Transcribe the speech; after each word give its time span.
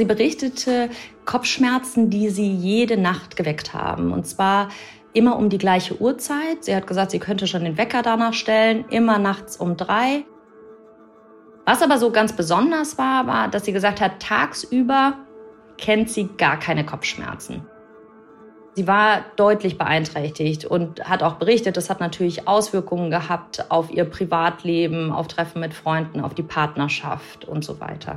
Sie 0.00 0.06
berichtete 0.06 0.88
Kopfschmerzen, 1.26 2.08
die 2.08 2.30
sie 2.30 2.50
jede 2.50 2.96
Nacht 2.96 3.36
geweckt 3.36 3.74
haben. 3.74 4.14
Und 4.14 4.26
zwar 4.26 4.70
immer 5.12 5.36
um 5.36 5.50
die 5.50 5.58
gleiche 5.58 6.00
Uhrzeit. 6.00 6.64
Sie 6.64 6.74
hat 6.74 6.86
gesagt, 6.86 7.10
sie 7.10 7.18
könnte 7.18 7.46
schon 7.46 7.64
den 7.64 7.76
Wecker 7.76 8.00
danach 8.00 8.32
stellen, 8.32 8.86
immer 8.88 9.18
nachts 9.18 9.58
um 9.58 9.76
drei. 9.76 10.24
Was 11.66 11.82
aber 11.82 11.98
so 11.98 12.10
ganz 12.12 12.32
besonders 12.32 12.96
war, 12.96 13.26
war, 13.26 13.48
dass 13.48 13.66
sie 13.66 13.74
gesagt 13.74 14.00
hat, 14.00 14.20
tagsüber 14.20 15.18
kennt 15.76 16.08
sie 16.08 16.30
gar 16.38 16.58
keine 16.58 16.86
Kopfschmerzen. 16.86 17.66
Sie 18.76 18.86
war 18.86 19.26
deutlich 19.36 19.76
beeinträchtigt 19.76 20.64
und 20.64 21.06
hat 21.06 21.22
auch 21.22 21.34
berichtet, 21.34 21.76
das 21.76 21.90
hat 21.90 22.00
natürlich 22.00 22.48
Auswirkungen 22.48 23.10
gehabt 23.10 23.70
auf 23.70 23.90
ihr 23.90 24.06
Privatleben, 24.06 25.12
auf 25.12 25.28
Treffen 25.28 25.60
mit 25.60 25.74
Freunden, 25.74 26.22
auf 26.22 26.32
die 26.32 26.42
Partnerschaft 26.42 27.44
und 27.44 27.66
so 27.66 27.80
weiter. 27.80 28.16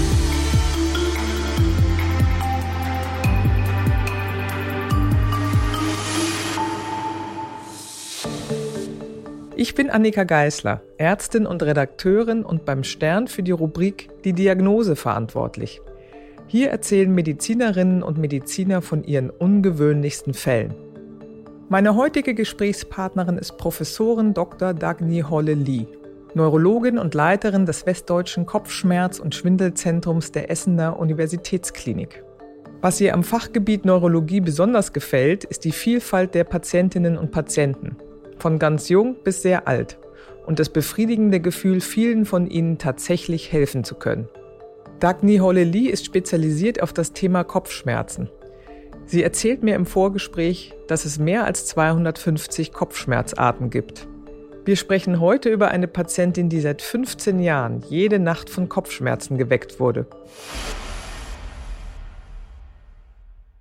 Ich 9.61 9.75
bin 9.75 9.91
Annika 9.91 10.23
Geißler, 10.23 10.81
Ärztin 10.97 11.45
und 11.45 11.61
Redakteurin 11.61 12.43
und 12.43 12.65
beim 12.65 12.83
Stern 12.83 13.27
für 13.27 13.43
die 13.43 13.51
Rubrik 13.51 14.09
Die 14.23 14.33
Diagnose 14.33 14.95
verantwortlich. 14.95 15.81
Hier 16.47 16.71
erzählen 16.71 17.13
Medizinerinnen 17.13 18.01
und 18.01 18.17
Mediziner 18.17 18.81
von 18.81 19.03
ihren 19.03 19.29
ungewöhnlichsten 19.29 20.33
Fällen. 20.33 20.73
Meine 21.69 21.95
heutige 21.95 22.33
Gesprächspartnerin 22.33 23.37
ist 23.37 23.59
Professorin 23.59 24.33
Dr. 24.33 24.73
Dagny 24.73 25.21
Holle-Lee, 25.29 25.85
Neurologin 26.33 26.97
und 26.97 27.13
Leiterin 27.13 27.67
des 27.67 27.85
Westdeutschen 27.85 28.47
Kopfschmerz- 28.47 29.19
und 29.19 29.35
Schwindelzentrums 29.35 30.31
der 30.31 30.49
Essener 30.49 30.99
Universitätsklinik. 30.99 32.23
Was 32.81 32.99
ihr 32.99 33.13
am 33.13 33.23
Fachgebiet 33.23 33.85
Neurologie 33.85 34.41
besonders 34.41 34.91
gefällt, 34.91 35.43
ist 35.43 35.65
die 35.65 35.71
Vielfalt 35.71 36.33
der 36.33 36.45
Patientinnen 36.45 37.15
und 37.15 37.29
Patienten 37.29 37.95
von 38.41 38.59
ganz 38.59 38.89
jung 38.89 39.15
bis 39.23 39.41
sehr 39.41 39.67
alt 39.67 39.97
und 40.45 40.59
das 40.59 40.69
befriedigende 40.69 41.39
Gefühl, 41.39 41.79
vielen 41.79 42.25
von 42.25 42.47
ihnen 42.49 42.77
tatsächlich 42.77 43.51
helfen 43.51 43.83
zu 43.83 43.95
können. 43.95 44.27
Dagny 44.99 45.37
Hollely 45.37 45.87
ist 45.87 46.05
spezialisiert 46.05 46.81
auf 46.81 46.91
das 46.91 47.13
Thema 47.13 47.43
Kopfschmerzen. 47.43 48.29
Sie 49.05 49.23
erzählt 49.23 49.63
mir 49.63 49.75
im 49.75 49.85
Vorgespräch, 49.85 50.73
dass 50.87 51.05
es 51.05 51.19
mehr 51.19 51.45
als 51.45 51.65
250 51.67 52.73
Kopfschmerzarten 52.73 53.69
gibt. 53.69 54.07
Wir 54.65 54.75
sprechen 54.75 55.19
heute 55.19 55.49
über 55.49 55.69
eine 55.69 55.87
Patientin, 55.87 56.49
die 56.49 56.61
seit 56.61 56.81
15 56.81 57.39
Jahren 57.39 57.83
jede 57.89 58.19
Nacht 58.19 58.49
von 58.49 58.69
Kopfschmerzen 58.69 59.37
geweckt 59.37 59.79
wurde. 59.79 60.07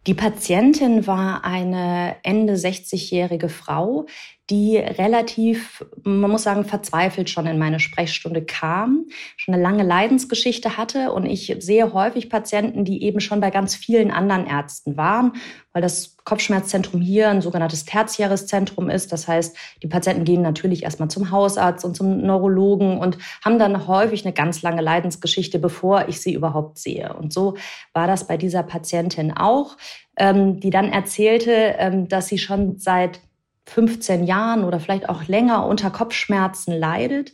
Die 0.07 0.15
Patientin 0.15 1.07
war 1.07 1.45
eine 1.45 2.17
Ende 2.23 2.55
60-jährige 2.55 3.51
Frau, 3.51 4.07
die 4.51 4.77
relativ, 4.77 5.85
man 6.03 6.31
muss 6.31 6.43
sagen, 6.43 6.65
verzweifelt 6.65 7.31
schon 7.31 7.47
in 7.47 7.59
meine 7.59 7.79
Sprechstunde 7.79 8.43
kam, 8.43 9.07
schon 9.37 9.55
eine 9.55 9.63
lange 9.63 9.85
Leidensgeschichte 9.85 10.77
hatte. 10.77 11.13
Und 11.13 11.27
ich 11.27 11.55
sehe 11.61 11.93
häufig 11.93 12.29
Patienten, 12.29 12.85
die 12.85 13.05
eben 13.05 13.21
schon 13.21 13.41
bei 13.41 13.51
ganz 13.51 13.77
vielen 13.77 14.11
anderen 14.11 14.47
Ärzten 14.47 14.97
waren, 14.97 15.35
weil 15.73 15.83
das 15.83 16.17
Kopfschmerzzentrum 16.25 17.01
hier 17.01 17.31
ein 17.31 17.43
sogenanntes 17.43 17.85
tertiäres 17.85 18.47
Zentrum 18.47 18.91
ist. 18.91 19.13
Das 19.13 19.29
heißt, 19.29 19.57
die 19.83 19.87
Patienten 19.87 20.25
gehen 20.25 20.43
natürlich 20.43 20.83
erstmal 20.83 21.09
zum 21.09 21.31
Hausarzt 21.31 21.85
und 21.85 21.97
zum 21.97 22.19
Neurologen 22.19 22.99
und 22.99 23.19
haben 23.45 23.59
dann 23.59 23.87
häufig 23.87 24.25
eine 24.25 24.35
ganz 24.35 24.63
lange 24.63 24.83
Leidensgeschichte, 24.83 25.59
bevor 25.59 26.09
ich 26.09 26.21
sie 26.21 26.35
überhaupt 26.35 26.79
sehe. 26.79 27.15
Und 27.15 27.33
so 27.33 27.57
war 27.93 28.09
das 28.09 28.27
bei 28.27 28.37
dieser 28.37 28.65
Patientin 28.65 29.33
auch, 29.33 29.77
ähm, 30.17 30.59
die 30.59 30.71
dann 30.71 30.91
erzählte, 30.91 31.53
ähm, 31.79 32.09
dass 32.09 32.27
sie 32.27 32.39
schon 32.39 32.79
seit 32.79 33.21
15 33.71 34.25
Jahren 34.25 34.65
oder 34.65 34.81
vielleicht 34.81 35.09
auch 35.09 35.27
länger 35.27 35.67
unter 35.67 35.91
Kopfschmerzen 35.91 36.73
leidet 36.73 37.33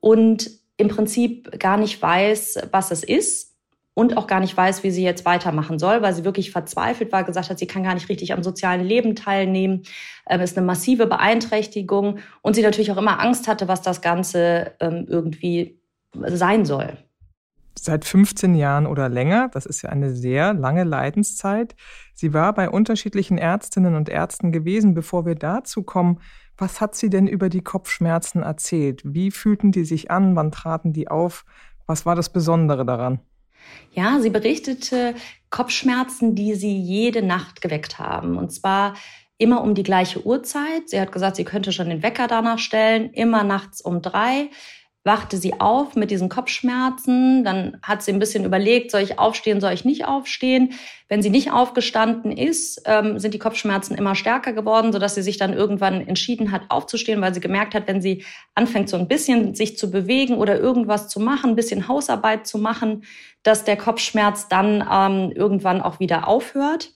und 0.00 0.50
im 0.76 0.88
Prinzip 0.88 1.58
gar 1.58 1.76
nicht 1.76 2.00
weiß, 2.00 2.68
was 2.70 2.90
es 2.90 3.02
ist 3.02 3.54
und 3.94 4.16
auch 4.16 4.26
gar 4.26 4.40
nicht 4.40 4.54
weiß, 4.54 4.82
wie 4.82 4.90
sie 4.90 5.04
jetzt 5.04 5.24
weitermachen 5.24 5.78
soll, 5.78 6.02
weil 6.02 6.12
sie 6.12 6.24
wirklich 6.24 6.50
verzweifelt 6.50 7.12
war, 7.12 7.24
gesagt 7.24 7.48
hat, 7.48 7.58
sie 7.58 7.66
kann 7.66 7.84
gar 7.84 7.94
nicht 7.94 8.08
richtig 8.08 8.32
am 8.34 8.42
sozialen 8.42 8.84
Leben 8.84 9.16
teilnehmen. 9.16 9.84
Ähm, 10.28 10.40
ist 10.40 10.58
eine 10.58 10.66
massive 10.66 11.06
Beeinträchtigung 11.06 12.18
und 12.42 12.54
sie 12.54 12.62
natürlich 12.62 12.92
auch 12.92 12.98
immer 12.98 13.20
Angst 13.20 13.48
hatte, 13.48 13.68
was 13.68 13.80
das 13.80 14.02
Ganze 14.02 14.72
ähm, 14.80 15.06
irgendwie 15.08 15.80
sein 16.12 16.66
soll. 16.66 16.98
Seit 17.78 18.04
15 18.04 18.54
Jahren 18.54 18.86
oder 18.86 19.08
länger, 19.08 19.48
das 19.52 19.66
ist 19.66 19.82
ja 19.82 19.90
eine 19.90 20.14
sehr 20.14 20.54
lange 20.54 20.84
Leidenszeit. 20.84 21.76
Sie 22.14 22.32
war 22.32 22.54
bei 22.54 22.70
unterschiedlichen 22.70 23.36
Ärztinnen 23.36 23.94
und 23.94 24.08
Ärzten 24.08 24.50
gewesen. 24.50 24.94
Bevor 24.94 25.26
wir 25.26 25.34
dazu 25.34 25.82
kommen, 25.82 26.20
was 26.56 26.80
hat 26.80 26.94
sie 26.94 27.10
denn 27.10 27.26
über 27.26 27.48
die 27.48 27.60
Kopfschmerzen 27.60 28.42
erzählt? 28.42 29.02
Wie 29.04 29.30
fühlten 29.30 29.72
die 29.72 29.84
sich 29.84 30.10
an? 30.10 30.36
Wann 30.36 30.50
traten 30.50 30.92
die 30.92 31.08
auf? 31.08 31.44
Was 31.86 32.06
war 32.06 32.16
das 32.16 32.30
Besondere 32.30 32.86
daran? 32.86 33.20
Ja, 33.92 34.20
sie 34.20 34.30
berichtete 34.30 35.14
Kopfschmerzen, 35.50 36.34
die 36.34 36.54
sie 36.54 36.78
jede 36.78 37.22
Nacht 37.22 37.60
geweckt 37.60 37.98
haben. 37.98 38.38
Und 38.38 38.52
zwar 38.52 38.94
immer 39.38 39.62
um 39.62 39.74
die 39.74 39.82
gleiche 39.82 40.24
Uhrzeit. 40.24 40.88
Sie 40.88 41.00
hat 41.00 41.12
gesagt, 41.12 41.36
sie 41.36 41.44
könnte 41.44 41.72
schon 41.72 41.90
den 41.90 42.02
Wecker 42.02 42.26
danach 42.26 42.58
stellen, 42.58 43.10
immer 43.10 43.44
nachts 43.44 43.80
um 43.80 44.00
drei 44.00 44.48
wachte 45.06 45.36
sie 45.36 45.60
auf 45.60 45.94
mit 45.94 46.10
diesen 46.10 46.28
Kopfschmerzen. 46.28 47.44
Dann 47.44 47.78
hat 47.82 48.02
sie 48.02 48.12
ein 48.12 48.18
bisschen 48.18 48.44
überlegt, 48.44 48.90
soll 48.90 49.02
ich 49.02 49.18
aufstehen, 49.18 49.60
soll 49.60 49.72
ich 49.72 49.84
nicht 49.84 50.04
aufstehen. 50.04 50.74
Wenn 51.08 51.22
sie 51.22 51.30
nicht 51.30 51.52
aufgestanden 51.52 52.32
ist, 52.32 52.82
ähm, 52.84 53.20
sind 53.20 53.32
die 53.32 53.38
Kopfschmerzen 53.38 53.96
immer 53.96 54.16
stärker 54.16 54.52
geworden, 54.52 54.92
sodass 54.92 55.14
sie 55.14 55.22
sich 55.22 55.38
dann 55.38 55.52
irgendwann 55.52 56.06
entschieden 56.06 56.50
hat, 56.50 56.62
aufzustehen, 56.68 57.20
weil 57.20 57.32
sie 57.32 57.40
gemerkt 57.40 57.74
hat, 57.74 57.86
wenn 57.86 58.02
sie 58.02 58.24
anfängt, 58.56 58.88
so 58.88 58.96
ein 58.96 59.06
bisschen 59.06 59.54
sich 59.54 59.78
zu 59.78 59.92
bewegen 59.92 60.36
oder 60.36 60.58
irgendwas 60.58 61.08
zu 61.08 61.20
machen, 61.20 61.50
ein 61.50 61.56
bisschen 61.56 61.86
Hausarbeit 61.86 62.46
zu 62.48 62.58
machen, 62.58 63.04
dass 63.44 63.62
der 63.62 63.76
Kopfschmerz 63.76 64.48
dann 64.48 64.84
ähm, 64.92 65.30
irgendwann 65.30 65.80
auch 65.80 66.00
wieder 66.00 66.26
aufhört. 66.26 66.90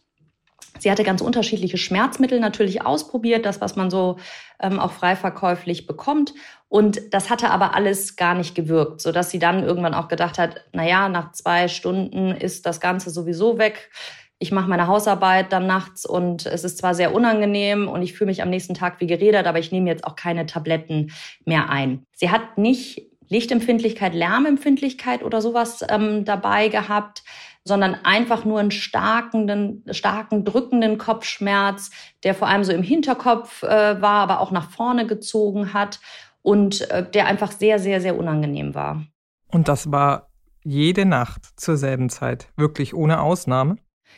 Sie 0.78 0.90
hatte 0.90 1.04
ganz 1.04 1.20
unterschiedliche 1.20 1.78
Schmerzmittel 1.78 2.40
natürlich 2.40 2.84
ausprobiert, 2.84 3.44
das, 3.44 3.60
was 3.60 3.76
man 3.76 3.90
so 3.90 4.16
ähm, 4.60 4.78
auch 4.78 4.92
frei 4.92 5.16
verkäuflich 5.16 5.86
bekommt. 5.86 6.34
Und 6.70 7.12
das 7.12 7.30
hatte 7.30 7.50
aber 7.50 7.74
alles 7.74 8.14
gar 8.14 8.36
nicht 8.36 8.54
gewirkt, 8.54 9.00
sodass 9.00 9.28
sie 9.28 9.40
dann 9.40 9.64
irgendwann 9.64 9.92
auch 9.92 10.06
gedacht 10.06 10.38
hat, 10.38 10.64
na 10.72 10.86
ja, 10.86 11.08
nach 11.08 11.32
zwei 11.32 11.66
Stunden 11.66 12.30
ist 12.30 12.64
das 12.64 12.80
Ganze 12.80 13.10
sowieso 13.10 13.58
weg. 13.58 13.90
Ich 14.38 14.52
mache 14.52 14.70
meine 14.70 14.86
Hausarbeit 14.86 15.52
dann 15.52 15.66
nachts 15.66 16.06
und 16.06 16.46
es 16.46 16.62
ist 16.62 16.78
zwar 16.78 16.94
sehr 16.94 17.12
unangenehm 17.12 17.88
und 17.88 18.02
ich 18.02 18.14
fühle 18.14 18.30
mich 18.30 18.40
am 18.40 18.50
nächsten 18.50 18.74
Tag 18.74 19.00
wie 19.00 19.08
geredet, 19.08 19.48
aber 19.48 19.58
ich 19.58 19.72
nehme 19.72 19.90
jetzt 19.90 20.04
auch 20.04 20.14
keine 20.14 20.46
Tabletten 20.46 21.10
mehr 21.44 21.70
ein. 21.70 22.06
Sie 22.14 22.30
hat 22.30 22.56
nicht 22.56 23.02
Lichtempfindlichkeit, 23.28 24.14
Lärmempfindlichkeit 24.14 25.24
oder 25.24 25.42
sowas 25.42 25.84
ähm, 25.88 26.24
dabei 26.24 26.68
gehabt, 26.68 27.24
sondern 27.64 27.96
einfach 28.04 28.44
nur 28.44 28.60
einen 28.60 28.70
starken, 28.70 29.82
starken, 29.90 30.44
drückenden 30.44 30.98
Kopfschmerz, 30.98 31.90
der 32.22 32.36
vor 32.36 32.46
allem 32.46 32.62
so 32.62 32.72
im 32.72 32.84
Hinterkopf 32.84 33.64
äh, 33.64 34.00
war, 34.00 34.22
aber 34.22 34.40
auch 34.40 34.52
nach 34.52 34.70
vorne 34.70 35.06
gezogen 35.06 35.74
hat 35.74 35.98
und 36.42 36.90
äh, 36.90 37.08
der 37.08 37.26
einfach 37.26 37.52
sehr, 37.52 37.78
sehr, 37.78 38.00
sehr 38.00 38.18
unangenehm 38.18 38.74
war. 38.74 39.04
Und 39.48 39.68
das 39.68 39.90
war 39.90 40.28
jede 40.62 41.04
Nacht 41.04 41.42
zur 41.56 41.76
selben 41.76 42.10
Zeit, 42.10 42.48
wirklich 42.56 42.94
ohne 42.94 43.20
Ausnahme? 43.20 43.76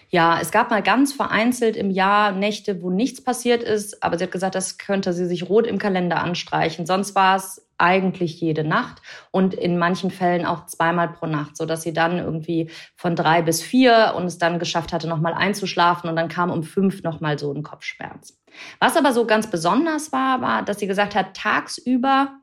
Ja, 0.08 0.38
es 0.40 0.50
gab 0.50 0.70
mal 0.70 0.82
ganz 0.82 1.12
vereinzelt 1.12 1.76
im 1.76 1.90
Jahr 1.90 2.32
Nächte, 2.32 2.82
wo 2.82 2.90
nichts 2.90 3.22
passiert 3.22 3.62
ist, 3.62 4.02
aber 4.02 4.18
sie 4.18 4.24
hat 4.24 4.32
gesagt, 4.32 4.54
das 4.54 4.78
könnte 4.78 5.12
sie 5.12 5.26
sich 5.26 5.48
rot 5.48 5.66
im 5.66 5.78
Kalender 5.78 6.22
anstreichen. 6.22 6.86
Sonst 6.86 7.14
war 7.14 7.36
es 7.36 7.66
eigentlich 7.82 8.40
jede 8.40 8.62
Nacht 8.62 9.02
und 9.32 9.54
in 9.54 9.76
manchen 9.76 10.10
Fällen 10.10 10.46
auch 10.46 10.66
zweimal 10.66 11.08
pro 11.08 11.26
Nacht, 11.26 11.56
so 11.56 11.66
dass 11.66 11.82
sie 11.82 11.92
dann 11.92 12.18
irgendwie 12.18 12.70
von 12.94 13.16
drei 13.16 13.42
bis 13.42 13.60
vier 13.60 14.14
und 14.16 14.24
es 14.24 14.38
dann 14.38 14.60
geschafft 14.60 14.92
hatte, 14.92 15.08
nochmal 15.08 15.34
einzuschlafen 15.34 16.08
und 16.08 16.16
dann 16.16 16.28
kam 16.28 16.50
um 16.50 16.62
fünf 16.62 17.02
nochmal 17.02 17.38
so 17.38 17.52
ein 17.52 17.64
Kopfschmerz. 17.64 18.40
Was 18.78 18.96
aber 18.96 19.12
so 19.12 19.26
ganz 19.26 19.48
besonders 19.48 20.12
war, 20.12 20.40
war, 20.40 20.62
dass 20.62 20.78
sie 20.78 20.86
gesagt 20.86 21.14
hat, 21.14 21.34
tagsüber 21.34 22.38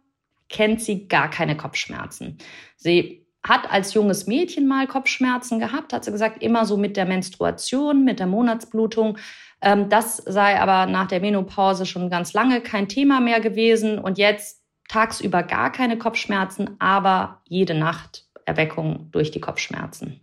kennt 0.50 0.82
sie 0.82 1.08
gar 1.08 1.30
keine 1.30 1.56
Kopfschmerzen. 1.56 2.38
Sie 2.76 3.26
hat 3.48 3.72
als 3.72 3.94
junges 3.94 4.28
Mädchen 4.28 4.68
mal 4.68 4.88
Kopfschmerzen 4.88 5.60
gehabt, 5.60 5.94
hat 5.94 6.04
sie 6.04 6.12
gesagt, 6.12 6.44
immer 6.44 6.66
so 6.66 6.76
mit 6.76 6.98
der 6.98 7.06
Menstruation, 7.06 8.04
mit 8.04 8.20
der 8.20 8.28
Monatsblutung. 8.28 9.18
Ähm, 9.62 9.88
das 9.88 10.18
sei 10.18 10.60
aber 10.60 10.92
nach 10.92 11.08
der 11.08 11.22
Menopause 11.22 11.86
schon 11.86 12.10
ganz 12.10 12.34
lange 12.34 12.60
kein 12.60 12.90
Thema 12.90 13.22
mehr 13.22 13.40
gewesen 13.40 14.00
und 14.00 14.18
jetzt 14.18 14.59
tagsüber 14.90 15.44
gar 15.44 15.72
keine 15.72 15.98
Kopfschmerzen, 15.98 16.76
aber 16.80 17.42
jede 17.46 17.76
Nacht 17.76 18.30
Erweckung 18.46 19.10
durch 19.12 19.32
die 19.32 19.40
Kopfschmerzen. 19.40 20.20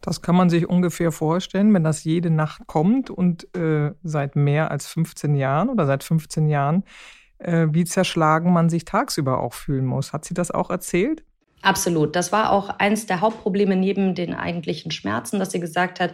Das 0.00 0.20
kann 0.20 0.34
man 0.34 0.50
sich 0.50 0.68
ungefähr 0.68 1.12
vorstellen, 1.12 1.72
wenn 1.72 1.84
das 1.84 2.04
jede 2.04 2.30
Nacht 2.30 2.66
kommt 2.66 3.08
und 3.08 3.54
äh, 3.56 3.92
seit 4.02 4.36
mehr 4.36 4.70
als 4.70 4.86
15 4.88 5.34
Jahren 5.34 5.68
oder 5.70 5.86
seit 5.86 6.04
15 6.04 6.48
Jahren, 6.48 6.84
äh, 7.38 7.68
wie 7.70 7.84
zerschlagen 7.84 8.52
man 8.52 8.68
sich 8.68 8.84
tagsüber 8.84 9.40
auch 9.40 9.54
fühlen 9.54 9.86
muss. 9.86 10.12
Hat 10.12 10.24
sie 10.24 10.34
das 10.34 10.50
auch 10.50 10.70
erzählt? 10.70 11.24
Absolut. 11.62 12.14
Das 12.16 12.32
war 12.32 12.52
auch 12.52 12.68
eins 12.68 13.06
der 13.06 13.22
Hauptprobleme 13.22 13.76
neben 13.76 14.14
den 14.14 14.34
eigentlichen 14.34 14.90
Schmerzen, 14.90 15.38
dass 15.38 15.52
sie 15.52 15.60
gesagt 15.60 16.00
hat, 16.00 16.12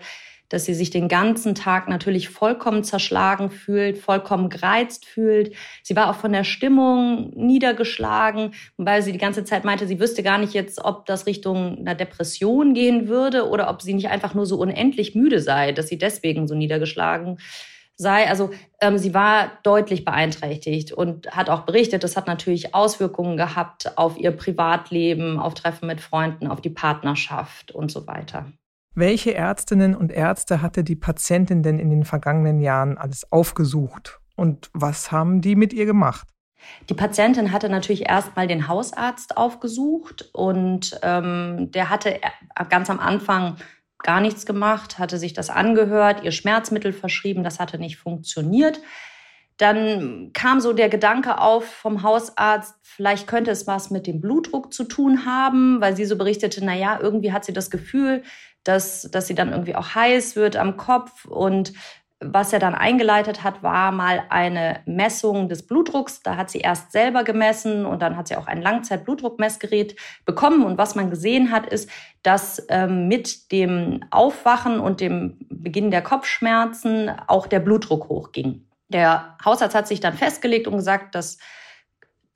dass 0.51 0.67
sie 0.67 0.75
sich 0.75 0.91
den 0.91 1.09
ganzen 1.09 1.55
Tag 1.55 1.89
natürlich 1.89 2.29
vollkommen 2.29 2.85
zerschlagen 2.85 3.51
fühlt, 3.51 3.97
vollkommen 3.97 4.51
gereizt 4.51 5.07
fühlt. 5.07 5.55
Sie 5.83 5.97
war 5.97 6.11
auch 6.11 6.17
von 6.17 6.33
der 6.33 6.45
Stimmung 6.45 7.31
niedergeschlagen, 7.35 8.53
weil 8.77 9.03
sie 9.03 9.13
die 9.13 9.19
ganze 9.19 9.45
Zeit 9.45 9.65
meinte, 9.65 9.87
sie 9.87 9.99
wüsste 9.99 10.23
gar 10.23 10.39
nicht 10.39 10.53
jetzt, 10.53 10.85
ob 10.85 11.07
das 11.07 11.27
Richtung 11.27 11.79
einer 11.79 11.95
Depression 11.95 12.75
gehen 12.75 13.09
würde 13.09 13.49
oder 13.49 13.71
ob 13.71 13.81
sie 13.81 13.95
nicht 13.95 14.11
einfach 14.11 14.35
nur 14.35 14.45
so 14.45 14.59
unendlich 14.59 15.15
müde 15.15 15.41
sei, 15.41 15.73
dass 15.73 15.89
sie 15.89 15.99
deswegen 15.99 16.47
so 16.47 16.55
niedergeschlagen 16.55 17.39
sei. 17.97 18.29
Also 18.29 18.51
ähm, 18.81 18.99
sie 18.99 19.15
war 19.15 19.53
deutlich 19.63 20.05
beeinträchtigt 20.05 20.93
und 20.93 21.31
hat 21.31 21.49
auch 21.49 21.61
berichtet, 21.61 22.03
das 22.03 22.17
hat 22.17 22.27
natürlich 22.27 22.75
Auswirkungen 22.75 23.37
gehabt 23.37 23.97
auf 23.97 24.19
ihr 24.19 24.33
Privatleben, 24.33 25.39
auf 25.39 25.55
Treffen 25.55 25.87
mit 25.87 26.01
Freunden, 26.01 26.49
auf 26.49 26.61
die 26.61 26.71
Partnerschaft 26.71 27.73
und 27.73 27.93
so 27.93 28.07
weiter. 28.07 28.47
Welche 28.95 29.35
Ärztinnen 29.35 29.95
und 29.95 30.11
Ärzte 30.11 30.63
hatte 30.63 30.83
die 30.83 30.97
Patientin 30.97 31.63
denn 31.63 31.79
in 31.79 31.91
den 31.91 32.05
vergangenen 32.05 32.61
Jahren 32.61 32.99
alles 32.99 33.31
aufgesucht? 33.31 34.19
Und 34.37 34.69
was 34.73 35.13
haben 35.13 35.41
die 35.41 35.55
mit 35.55 35.73
ihr 35.73 35.87
gemacht? 35.87 36.27
Die 36.89 36.95
Patientin 36.95 37.53
hatte 37.53 37.69
natürlich 37.69 38.09
erstmal 38.09 38.47
den 38.47 38.69
Hausarzt 38.69 39.37
aufgesucht 39.37 40.29
und 40.33 40.99
ähm, 41.03 41.71
der 41.71 41.89
hatte 41.89 42.21
ganz 42.69 42.91
am 42.91 43.01
Anfang 43.01 43.57
gar 43.99 44.21
nichts 44.21 44.45
gemacht, 44.45 44.99
hatte 44.99 45.19
sich 45.19 45.35
das 45.35 45.51
angehört, 45.51 46.25
ihr 46.25 46.33
Schmerzmittel 46.33 46.93
verschrieben, 46.93 47.45
das 47.45 47.61
hatte 47.61 47.79
nicht 47.79 47.97
funktioniert. 47.99 48.81
Dann 49.57 50.31
kam 50.33 50.61
so 50.61 50.73
der 50.73 50.89
Gedanke 50.89 51.39
auf 51.39 51.67
vom 51.67 52.03
Hausarzt, 52.03 52.77
vielleicht 52.83 53.27
könnte 53.27 53.51
es 53.51 53.67
was 53.67 53.91
mit 53.91 54.07
dem 54.07 54.21
Blutdruck 54.21 54.73
zu 54.73 54.85
tun 54.85 55.27
haben, 55.27 55.83
weil 55.83 55.95
sie 55.97 56.07
so 56.07 56.17
berichtete, 56.17 56.65
na 56.65 56.75
ja, 56.75 56.99
irgendwie 56.99 57.33
hat 57.33 57.45
sie 57.45 57.53
das 57.53 57.71
Gefühl, 57.71 58.23
dass, 58.65 59.09
dass 59.11 59.27
sie 59.27 59.35
dann 59.35 59.53
irgendwie 59.53 59.75
auch 59.75 59.95
heiß 59.95 60.37
wird 60.37 60.57
am 60.57 60.77
Kopf. 60.77 61.25
Und 61.25 61.73
was 62.23 62.53
er 62.53 62.59
dann 62.59 62.75
eingeleitet 62.75 63.43
hat, 63.43 63.63
war 63.63 63.93
mal 63.93 64.25
eine 64.29 64.81
Messung 64.85 65.49
des 65.49 65.67
Blutdrucks. 65.67 66.23
Da 66.23 66.37
hat 66.37 66.51
sie 66.51 66.59
erst 66.59 66.93
selber 66.93 67.25
gemessen 67.25 67.87
und 67.87 68.03
dann 68.03 68.17
hat 68.17 68.29
sie 68.29 68.37
auch 68.37 68.47
ein 68.47 68.61
Langzeitblutdruckmessgerät 68.61 69.97
bekommen. 70.27 70.65
Und 70.65 70.77
was 70.77 70.95
man 70.95 71.09
gesehen 71.09 71.51
hat, 71.51 71.67
ist, 71.67 71.89
dass 72.23 72.67
ähm, 72.69 73.09
mit 73.09 73.51
dem 73.53 74.05
Aufwachen 74.11 74.81
und 74.81 75.01
dem 75.01 75.39
Beginn 75.49 75.91
der 75.91 76.03
Kopfschmerzen 76.03 77.11
auch 77.27 77.47
der 77.47 77.61
Blutdruck 77.61 78.11
hochging. 78.11 78.67
Der 78.89 79.37
Hausarzt 79.43 79.75
hat 79.75 79.89
sich 79.89 80.01
dann 80.01 80.15
festgelegt 80.15 80.67
und 80.67 80.77
gesagt, 80.77 81.15
dass 81.15 81.39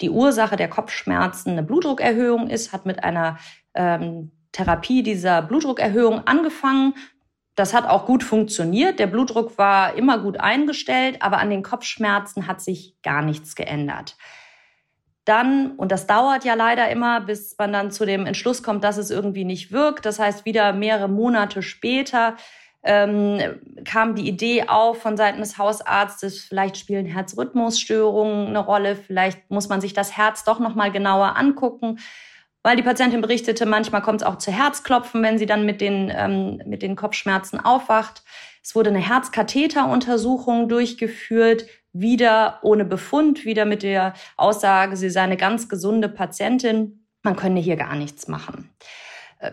die 0.00 0.10
Ursache 0.10 0.56
der 0.56 0.68
Kopfschmerzen 0.68 1.50
eine 1.50 1.62
Blutdruckerhöhung 1.62 2.48
ist, 2.48 2.72
hat 2.72 2.86
mit 2.86 3.04
einer 3.04 3.38
ähm, 3.74 4.30
Therapie 4.54 5.02
dieser 5.02 5.42
Blutdruckerhöhung 5.42 6.26
angefangen. 6.26 6.94
Das 7.56 7.74
hat 7.74 7.86
auch 7.86 8.06
gut 8.06 8.22
funktioniert. 8.22 8.98
Der 8.98 9.08
Blutdruck 9.08 9.58
war 9.58 9.94
immer 9.94 10.18
gut 10.18 10.38
eingestellt, 10.38 11.20
aber 11.20 11.38
an 11.38 11.50
den 11.50 11.62
Kopfschmerzen 11.62 12.46
hat 12.46 12.60
sich 12.60 12.94
gar 13.02 13.20
nichts 13.22 13.56
geändert. 13.56 14.16
Dann, 15.24 15.72
und 15.72 15.90
das 15.90 16.06
dauert 16.06 16.44
ja 16.44 16.54
leider 16.54 16.88
immer, 16.88 17.20
bis 17.20 17.56
man 17.58 17.72
dann 17.72 17.90
zu 17.90 18.06
dem 18.06 18.26
Entschluss 18.26 18.62
kommt, 18.62 18.84
dass 18.84 18.96
es 18.96 19.10
irgendwie 19.10 19.44
nicht 19.44 19.72
wirkt. 19.72 20.06
Das 20.06 20.18
heißt, 20.18 20.44
wieder 20.44 20.72
mehrere 20.72 21.08
Monate 21.08 21.62
später 21.62 22.36
ähm, 22.84 23.40
kam 23.84 24.14
die 24.14 24.28
Idee 24.28 24.68
auf 24.68 25.00
von 25.02 25.16
Seiten 25.16 25.40
des 25.40 25.58
Hausarztes, 25.58 26.44
vielleicht 26.44 26.76
spielen 26.76 27.06
Herzrhythmusstörungen 27.06 28.48
eine 28.48 28.58
Rolle, 28.58 28.94
vielleicht 28.94 29.50
muss 29.50 29.68
man 29.68 29.80
sich 29.80 29.94
das 29.94 30.16
Herz 30.16 30.44
doch 30.44 30.60
noch 30.60 30.74
mal 30.74 30.92
genauer 30.92 31.36
angucken 31.36 31.98
weil 32.64 32.76
die 32.76 32.82
Patientin 32.82 33.20
berichtete, 33.20 33.66
manchmal 33.66 34.02
kommt 34.02 34.22
es 34.22 34.26
auch 34.26 34.38
zu 34.38 34.50
Herzklopfen, 34.50 35.22
wenn 35.22 35.38
sie 35.38 35.46
dann 35.46 35.66
mit 35.66 35.80
den, 35.80 36.10
ähm, 36.12 36.60
mit 36.66 36.82
den 36.82 36.96
Kopfschmerzen 36.96 37.60
aufwacht. 37.60 38.24
Es 38.62 38.74
wurde 38.74 38.88
eine 38.88 39.06
Herzkatheteruntersuchung 39.06 40.68
durchgeführt, 40.68 41.66
wieder 41.92 42.58
ohne 42.62 42.86
Befund, 42.86 43.44
wieder 43.44 43.66
mit 43.66 43.82
der 43.82 44.14
Aussage, 44.36 44.96
sie 44.96 45.10
sei 45.10 45.20
eine 45.20 45.36
ganz 45.36 45.68
gesunde 45.68 46.08
Patientin. 46.08 47.06
Man 47.22 47.36
könne 47.36 47.60
hier 47.60 47.76
gar 47.76 47.94
nichts 47.94 48.28
machen. 48.28 48.70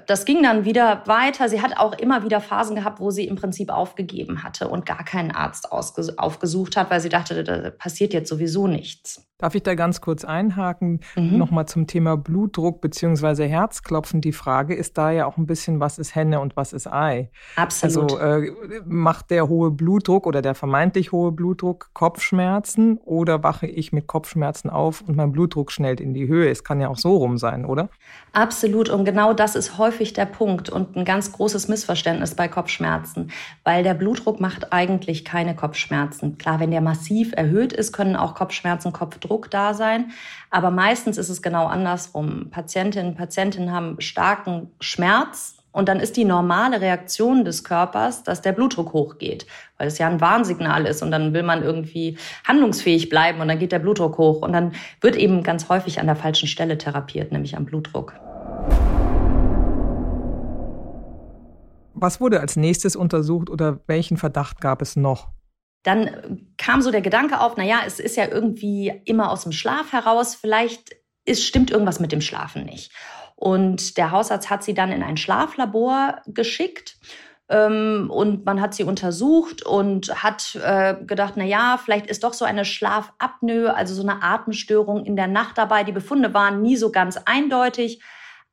Das 0.07 0.25
ging 0.25 0.43
dann 0.43 0.65
wieder 0.65 1.03
weiter. 1.05 1.49
Sie 1.49 1.61
hat 1.61 1.77
auch 1.77 1.97
immer 1.97 2.23
wieder 2.23 2.41
Phasen 2.41 2.75
gehabt, 2.75 2.99
wo 2.99 3.11
sie 3.11 3.27
im 3.27 3.35
Prinzip 3.35 3.69
aufgegeben 3.69 4.43
hatte 4.43 4.67
und 4.67 4.85
gar 4.85 5.03
keinen 5.03 5.31
Arzt 5.31 5.71
aufgesucht 5.71 6.77
hat, 6.77 6.89
weil 6.89 6.99
sie 6.99 7.09
dachte, 7.09 7.43
da 7.43 7.69
passiert 7.71 8.13
jetzt 8.13 8.29
sowieso 8.29 8.67
nichts. 8.67 9.25
Darf 9.41 9.55
ich 9.55 9.63
da 9.63 9.73
ganz 9.73 10.01
kurz 10.01 10.23
einhaken? 10.23 10.99
Mhm. 11.15 11.39
Nochmal 11.39 11.67
zum 11.67 11.87
Thema 11.87 12.15
Blutdruck 12.15 12.79
bzw. 12.79 13.47
Herzklopfen. 13.47 14.21
Die 14.21 14.33
Frage 14.33 14.75
ist 14.75 14.99
da 14.99 15.09
ja 15.09 15.25
auch 15.25 15.37
ein 15.37 15.47
bisschen, 15.47 15.79
was 15.79 15.97
ist 15.97 16.13
Henne 16.13 16.39
und 16.39 16.55
was 16.55 16.73
ist 16.73 16.85
Ei? 16.85 17.31
Absolut. 17.55 18.19
Also 18.19 18.19
äh, 18.19 18.51
macht 18.85 19.31
der 19.31 19.49
hohe 19.49 19.71
Blutdruck 19.71 20.27
oder 20.27 20.43
der 20.43 20.53
vermeintlich 20.53 21.11
hohe 21.11 21.31
Blutdruck 21.31 21.89
Kopfschmerzen 21.93 22.99
oder 22.99 23.41
wache 23.41 23.65
ich 23.65 23.91
mit 23.91 24.05
Kopfschmerzen 24.05 24.69
auf 24.69 25.01
und 25.01 25.17
mein 25.17 25.31
Blutdruck 25.31 25.71
schnellt 25.71 26.01
in 26.01 26.13
die 26.13 26.27
Höhe? 26.27 26.47
Es 26.51 26.63
kann 26.63 26.79
ja 26.79 26.89
auch 26.89 26.99
so 26.99 27.17
rum 27.17 27.39
sein, 27.39 27.65
oder? 27.65 27.89
Absolut. 28.33 28.89
Und 28.89 29.05
genau 29.05 29.33
das 29.33 29.55
ist 29.55 29.79
häufig 29.81 30.13
der 30.13 30.25
Punkt 30.25 30.69
und 30.69 30.95
ein 30.95 31.05
ganz 31.05 31.31
großes 31.31 31.67
Missverständnis 31.67 32.35
bei 32.35 32.47
Kopfschmerzen, 32.47 33.31
weil 33.63 33.83
der 33.83 33.95
Blutdruck 33.95 34.39
macht 34.39 34.71
eigentlich 34.71 35.25
keine 35.25 35.55
Kopfschmerzen. 35.55 36.37
Klar, 36.37 36.59
wenn 36.59 36.69
der 36.69 36.81
massiv 36.81 37.33
erhöht 37.35 37.73
ist, 37.73 37.91
können 37.91 38.15
auch 38.15 38.35
Kopfschmerzen, 38.35 38.93
Kopfdruck 38.93 39.49
da 39.49 39.73
sein. 39.73 40.11
Aber 40.51 40.69
meistens 40.69 41.17
ist 41.17 41.29
es 41.29 41.41
genau 41.41 41.65
andersrum. 41.65 42.49
Patientinnen 42.51 43.09
und 43.09 43.17
Patienten 43.17 43.71
haben 43.71 43.99
starken 43.99 44.69
Schmerz 44.79 45.57
und 45.71 45.87
dann 45.89 45.99
ist 45.99 46.17
die 46.17 46.25
normale 46.25 46.81
Reaktion 46.81 47.45
des 47.45 47.63
Körpers, 47.63 48.23
dass 48.23 48.41
der 48.41 48.51
Blutdruck 48.51 48.93
hochgeht, 48.93 49.47
weil 49.77 49.87
es 49.87 49.97
ja 49.97 50.07
ein 50.07 50.21
Warnsignal 50.21 50.85
ist 50.85 51.01
und 51.01 51.11
dann 51.11 51.33
will 51.33 51.43
man 51.43 51.63
irgendwie 51.63 52.17
handlungsfähig 52.47 53.09
bleiben 53.09 53.41
und 53.41 53.47
dann 53.47 53.59
geht 53.59 53.71
der 53.71 53.79
Blutdruck 53.79 54.17
hoch 54.17 54.41
und 54.41 54.53
dann 54.53 54.73
wird 54.99 55.15
eben 55.15 55.43
ganz 55.43 55.69
häufig 55.69 55.99
an 55.99 56.05
der 56.05 56.15
falschen 56.15 56.47
Stelle 56.47 56.77
therapiert, 56.77 57.31
nämlich 57.31 57.57
am 57.57 57.65
Blutdruck. 57.65 58.13
Was 62.01 62.19
wurde 62.19 62.39
als 62.39 62.55
nächstes 62.55 62.95
untersucht 62.95 63.49
oder 63.49 63.79
welchen 63.85 64.17
Verdacht 64.17 64.59
gab 64.59 64.81
es 64.81 64.95
noch? 64.95 65.29
Dann 65.83 66.47
kam 66.57 66.81
so 66.81 66.89
der 66.89 67.01
Gedanke 67.01 67.39
auf, 67.39 67.53
na 67.57 67.63
ja, 67.63 67.81
es 67.85 67.99
ist 67.99 68.17
ja 68.17 68.27
irgendwie 68.27 68.91
immer 69.05 69.31
aus 69.31 69.43
dem 69.43 69.51
Schlaf 69.51 69.93
heraus, 69.93 70.33
vielleicht 70.33 70.95
ist, 71.25 71.45
stimmt 71.45 71.69
irgendwas 71.69 71.99
mit 71.99 72.11
dem 72.11 72.21
Schlafen 72.21 72.65
nicht. 72.65 72.91
Und 73.35 73.97
der 73.97 74.09
Hausarzt 74.09 74.49
hat 74.49 74.63
sie 74.63 74.73
dann 74.73 74.91
in 74.91 75.03
ein 75.03 75.15
Schlaflabor 75.15 76.21
geschickt 76.25 76.97
ähm, 77.49 78.09
und 78.09 78.45
man 78.45 78.61
hat 78.61 78.73
sie 78.73 78.83
untersucht 78.83 79.63
und 79.63 80.23
hat 80.23 80.55
äh, 80.55 80.95
gedacht, 81.05 81.33
na 81.35 81.43
ja, 81.43 81.79
vielleicht 81.83 82.07
ist 82.07 82.23
doch 82.23 82.33
so 82.33 82.45
eine 82.45 82.65
Schlafapnoe, 82.65 83.75
also 83.75 83.93
so 83.93 84.01
eine 84.01 84.23
Atemstörung 84.23 85.05
in 85.05 85.15
der 85.15 85.27
Nacht 85.27 85.59
dabei. 85.59 85.83
Die 85.83 85.91
Befunde 85.91 86.33
waren 86.33 86.63
nie 86.63 86.77
so 86.77 86.91
ganz 86.91 87.17
eindeutig, 87.17 88.01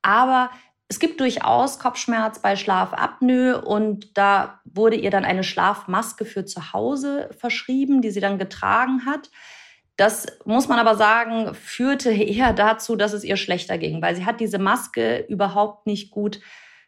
aber 0.03 0.51
es 0.89 0.99
gibt 0.99 1.21
durchaus 1.21 1.79
Kopfschmerz 1.79 2.39
bei 2.41 2.57
Schlafapnoe 2.57 3.61
und 3.61 4.17
da 4.17 4.61
wurde 4.65 4.97
ihr 4.97 5.11
dann 5.11 5.27
eine 5.27 5.45
Schlafmaske 5.45 6.25
für 6.25 6.47
zu 6.47 6.73
Hause 6.73 7.29
verschrieben, 7.39 8.01
die 8.01 8.11
sie 8.11 8.21
dann 8.21 8.39
getragen 8.39 9.05
hat. 9.05 9.31
Das 9.97 10.27
muss 10.47 10.67
man 10.67 10.79
aber 10.79 10.97
sagen, 10.97 11.55
führte 11.55 12.11
eher 12.13 12.55
dazu, 12.55 12.97
dass 12.97 13.13
es 13.13 13.23
ihr 13.23 13.37
schlechter 13.37 13.77
ging, 13.77 14.01
weil 14.01 14.17
sie 14.17 14.25
hat 14.25 14.41
diese 14.41 14.59
Maske 14.59 15.27
überhaupt 15.29 15.87
nicht 15.87 16.11
gut 16.11 16.41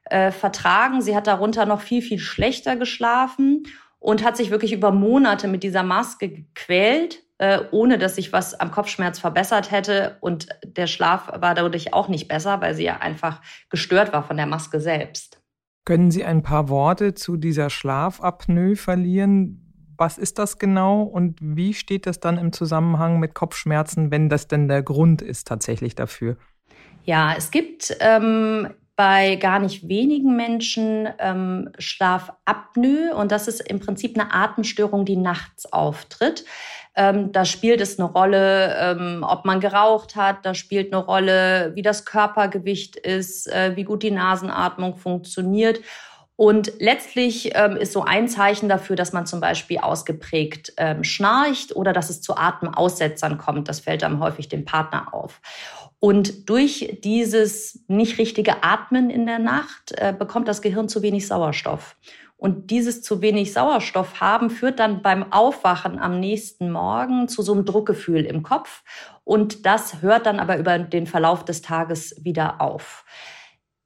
äh, 0.05 0.31
vertragen. 0.31 1.03
Sie 1.03 1.15
hat 1.15 1.27
darunter 1.27 1.67
noch 1.67 1.83
viel, 1.83 2.01
viel 2.01 2.19
schlechter 2.19 2.77
geschlafen 2.77 3.65
und 3.99 4.25
hat 4.25 4.39
sich 4.39 4.51
wirklich 4.51 4.73
über 4.73 4.93
Monate 4.93 5.47
mit 5.47 5.63
dieser 5.63 5.83
Maske 5.83 6.31
gequält 6.31 7.23
ohne 7.71 7.99
dass 7.99 8.17
sich 8.17 8.33
was 8.33 8.59
am 8.59 8.71
Kopfschmerz 8.71 9.19
verbessert 9.19 9.71
hätte. 9.71 10.17
Und 10.21 10.49
der 10.65 10.87
Schlaf 10.87 11.33
war 11.41 11.55
dadurch 11.55 11.95
auch 11.95 12.09
nicht 12.09 12.29
besser, 12.29 12.61
weil 12.61 12.75
sie 12.75 12.85
ja 12.85 12.99
einfach 12.99 13.41
gestört 13.71 14.13
war 14.13 14.23
von 14.23 14.37
der 14.37 14.47
Maske 14.47 14.81
selbst. 14.81 15.41
Können 15.85 16.11
Sie 16.11 16.25
ein 16.25 16.43
paar 16.43 16.69
Worte 16.69 17.15
zu 17.15 17.37
dieser 17.37 17.71
Schlafapnoe 17.71 18.77
verlieren? 18.77 19.95
Was 19.97 20.19
ist 20.19 20.39
das 20.39 20.59
genau 20.59 21.03
und 21.03 21.39
wie 21.41 21.75
steht 21.75 22.07
das 22.07 22.21
dann 22.21 22.39
im 22.39 22.53
Zusammenhang 22.53 23.19
mit 23.19 23.35
Kopfschmerzen, 23.35 24.11
wenn 24.11 24.29
das 24.29 24.47
denn 24.47 24.69
der 24.69 24.83
Grund 24.83 25.21
ist 25.21 25.47
tatsächlich 25.49 25.95
dafür? 25.95 26.37
Ja, 27.05 27.35
es 27.37 27.51
gibt 27.51 27.97
ähm, 28.01 28.69
bei 29.01 29.37
gar 29.37 29.59
nicht 29.61 29.89
wenigen 29.89 30.37
Menschen 30.37 31.09
ähm, 31.19 31.71
Schlafapnoe 31.79 33.15
und 33.15 33.33
das 33.33 33.49
ist 33.49 33.61
im 33.61 33.81
Prinzip 33.81 34.19
eine 34.19 34.33
Atemstörung, 34.33 35.07
die 35.07 35.17
nachts 35.17 35.65
auftritt. 35.73 36.45
Ähm, 37.01 37.33
da 37.33 37.47
spielt 37.47 37.81
es 37.81 37.99
eine 37.99 38.11
Rolle, 38.11 38.77
ähm, 38.79 39.25
ob 39.27 39.47
man 39.47 39.59
geraucht 39.59 40.17
hat, 40.17 40.45
da 40.45 40.53
spielt 40.53 40.93
eine 40.93 41.03
Rolle, 41.03 41.73
wie 41.75 41.81
das 41.81 42.05
Körpergewicht 42.05 42.97
ist, 42.97 43.51
äh, 43.51 43.75
wie 43.75 43.85
gut 43.85 44.03
die 44.03 44.11
Nasenatmung 44.11 44.97
funktioniert. 44.97 45.81
Und 46.37 46.75
letztlich 46.79 47.53
ähm, 47.55 47.77
ist 47.77 47.95
so 47.95 48.05
ein 48.05 48.29
Zeichen 48.29 48.69
dafür, 48.69 48.97
dass 48.97 49.15
man 49.15 49.25
zum 49.25 49.41
Beispiel 49.41 49.79
ausgeprägt 49.79 50.75
ähm, 50.77 51.03
schnarcht 51.03 51.75
oder 51.75 51.95
dass 51.95 52.11
es 52.11 52.21
zu 52.21 52.37
Atemaussetzern 52.37 53.39
kommt. 53.39 53.69
Das 53.69 53.81
fällt 53.81 54.03
dann 54.03 54.21
häufig 54.21 54.51
dem 54.51 54.67
Partner 54.67 55.15
auf. 55.15 55.41
Und 56.01 56.51
durch 56.51 56.99
dieses 57.03 57.83
nicht 57.89 58.19
richtige 58.19 58.63
Atmen 58.63 59.09
in 59.09 59.25
der 59.25 59.39
Nacht 59.39 59.93
äh, 59.97 60.13
bekommt 60.13 60.49
das 60.49 60.61
Gehirn 60.61 60.91
zu 60.91 61.01
wenig 61.01 61.27
Sauerstoff. 61.27 61.97
Und 62.41 62.71
dieses 62.71 63.03
zu 63.03 63.21
wenig 63.21 63.53
Sauerstoff 63.53 64.23
haben 64.23 64.49
führt 64.49 64.79
dann 64.79 65.03
beim 65.03 65.31
Aufwachen 65.31 65.99
am 65.99 66.21
nächsten 66.21 66.71
Morgen 66.71 67.29
zu 67.29 67.43
so 67.43 67.53
einem 67.53 67.67
Druckgefühl 67.67 68.25
im 68.25 68.43
Kopf. 68.43 68.83
Und 69.25 69.67
das 69.67 70.01
hört 70.01 70.25
dann 70.25 70.41
aber 70.41 70.57
über 70.57 70.79
den 70.79 71.07
Verlauf 71.07 71.45
des 71.45 71.61
Tages 71.61 72.17
wieder 72.25 72.63
auf. 72.63 73.05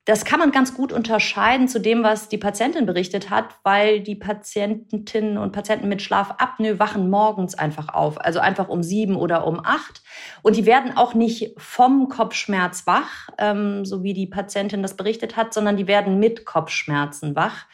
Das 0.05 0.25
kann 0.25 0.39
man 0.39 0.53
ganz 0.53 0.75
gut 0.75 0.93
unterscheiden 0.93 1.67
zu 1.67 1.81
dem, 1.81 2.05
was 2.05 2.29
die 2.29 2.39
Patientin 2.39 2.87
berichtet 2.87 3.29
hat, 3.29 3.47
weil 3.65 4.01
die 4.01 4.15
Patientinnen 4.15 5.37
und 5.37 5.51
Patienten 5.51 5.89
mit 5.89 6.01
Schlafapnoe 6.01 6.79
wachen 6.79 7.11
morgens 7.11 7.57
einfach 7.57 7.89
auf, 7.89 8.21
also 8.21 8.39
einfach 8.39 8.69
um 8.69 8.85
sieben 8.85 9.17
oder 9.17 9.49
um 9.49 9.59
acht. 9.65 10.03
Und 10.43 10.55
die 10.55 10.67
werden 10.67 10.97
auch 10.97 11.15
nicht 11.15 11.57
vom 11.57 12.09
Kopfschmerz 12.09 12.87
wach, 12.87 13.31
ähm, 13.39 13.85
so 13.85 14.05
wie 14.05 14.13
die 14.13 14.29
Patientin 14.29 14.83
das 14.83 14.97
berichtet 14.97 15.37
hat, 15.37 15.53
sondern 15.53 15.77
die 15.77 15.89
werden 15.89 16.21
mit 16.21 16.45
Kopfschmerzen 16.45 17.35
wach. 17.35 17.67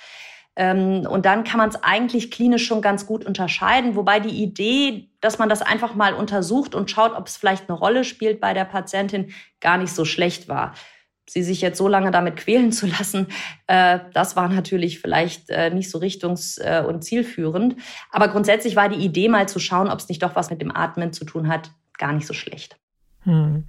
Ähm, 0.61 1.07
und 1.09 1.25
dann 1.25 1.43
kann 1.43 1.57
man 1.57 1.71
es 1.71 1.83
eigentlich 1.83 2.31
klinisch 2.31 2.67
schon 2.67 2.83
ganz 2.83 3.07
gut 3.07 3.25
unterscheiden, 3.25 3.97
wobei 3.97 4.21
die 4.21 4.43
Idee, 4.43 5.09
dass 5.23 5.39
man 5.39 5.49
das 5.49 5.63
einfach 5.63 5.95
mal 5.95 6.13
untersucht 6.13 6.75
und 6.75 6.91
schaut, 6.91 7.17
ob 7.17 7.29
es 7.29 7.39
vielleicht 7.39 7.71
eine 7.71 7.79
Rolle 7.79 8.05
spielt 8.05 8.43
bei 8.43 8.53
der 8.53 8.67
Patientin, 8.67 9.33
gar 9.61 9.79
nicht 9.79 9.95
so 9.95 10.05
schlecht 10.05 10.49
war 10.49 10.75
sie 11.29 11.45
sich 11.45 11.61
jetzt 11.61 11.79
so 11.79 11.87
lange 11.87 12.11
damit 12.11 12.37
quälen 12.37 12.73
zu 12.73 12.89
lassen, 12.89 13.29
äh, 13.69 14.01
das 14.15 14.35
war 14.35 14.49
natürlich 14.49 14.99
vielleicht 14.99 15.49
äh, 15.49 15.71
nicht 15.71 15.89
so 15.89 15.99
richtungs- 15.99 16.61
äh, 16.61 16.85
und 16.85 17.05
zielführend. 17.05 17.77
Aber 18.11 18.27
grundsätzlich 18.27 18.75
war 18.75 18.89
die 18.89 19.05
Idee 19.05 19.29
mal 19.29 19.49
zu 19.49 19.61
schauen, 19.61 19.89
ob 19.89 20.01
es 20.01 20.09
nicht 20.09 20.25
doch 20.25 20.35
was 20.35 20.51
mit 20.51 20.61
dem 20.61 20.75
Atmen 20.75 21.13
zu 21.13 21.25
tun 21.25 21.47
hat, 21.47 21.71
gar 21.99 22.13
nicht 22.13 22.27
so 22.27 22.35
schlecht. 22.35 22.81
Hm. 23.21 23.69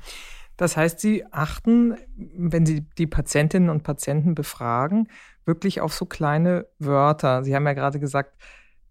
Das 0.58 0.76
heißt, 0.76 1.00
Sie 1.00 1.24
achten, 1.32 1.98
wenn 2.16 2.66
Sie 2.66 2.82
die 2.98 3.06
Patientinnen 3.06 3.70
und 3.70 3.84
Patienten 3.84 4.34
befragen, 4.34 5.08
wirklich 5.46 5.82
auf 5.82 5.94
so 5.94 6.06
kleine 6.06 6.68
Wörter. 6.80 7.44
Sie 7.44 7.56
haben 7.56 7.66
ja 7.66 7.74
gerade 7.74 8.00
gesagt, 8.00 8.36